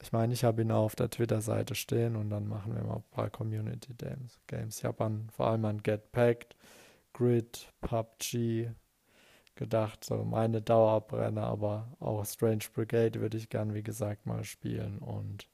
Ich 0.00 0.12
meine, 0.12 0.32
ich 0.32 0.44
habe 0.44 0.62
ihn 0.62 0.70
auf 0.70 0.94
der 0.94 1.10
Twitter-Seite 1.10 1.74
stehen 1.74 2.16
und 2.16 2.30
dann 2.30 2.48
machen 2.48 2.74
wir 2.74 2.82
mal 2.84 2.96
ein 2.96 3.04
paar 3.10 3.30
Community 3.30 3.94
Games. 3.94 4.78
Ich 4.78 4.84
habe 4.84 5.24
vor 5.32 5.48
allem 5.48 5.64
an 5.64 5.82
Get 5.82 6.12
Packed, 6.12 6.56
Grid, 7.12 7.72
PUBG, 7.80 8.70
gedacht, 9.58 10.04
so 10.04 10.24
meine 10.24 10.62
Dauerbrenner, 10.62 11.42
aber 11.42 11.88
auch 12.00 12.24
Strange 12.24 12.64
Brigade 12.72 13.20
würde 13.20 13.36
ich 13.36 13.50
gern, 13.50 13.74
wie 13.74 13.82
gesagt, 13.82 14.24
mal 14.24 14.44
spielen. 14.44 14.98
Und 14.98 15.48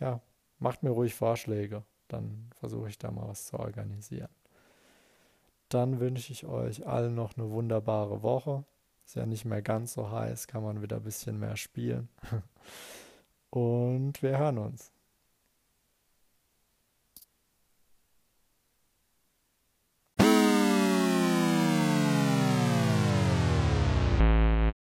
ja, 0.00 0.20
macht 0.58 0.82
mir 0.82 0.90
ruhig 0.90 1.14
Vorschläge. 1.14 1.84
Dann 2.08 2.50
versuche 2.58 2.88
ich 2.88 2.98
da 2.98 3.10
mal 3.10 3.28
was 3.28 3.46
zu 3.46 3.58
organisieren. 3.58 4.30
Dann 5.68 6.00
wünsche 6.00 6.32
ich 6.32 6.46
euch 6.46 6.86
allen 6.86 7.14
noch 7.14 7.36
eine 7.36 7.50
wunderbare 7.50 8.22
Woche. 8.22 8.64
Ist 9.04 9.16
ja 9.16 9.26
nicht 9.26 9.44
mehr 9.44 9.62
ganz 9.62 9.92
so 9.92 10.10
heiß, 10.10 10.46
kann 10.46 10.62
man 10.62 10.82
wieder 10.82 10.96
ein 10.96 11.02
bisschen 11.02 11.38
mehr 11.38 11.56
spielen. 11.56 12.08
Und 13.50 14.22
wir 14.22 14.38
hören 14.38 14.58
uns. 14.58 14.93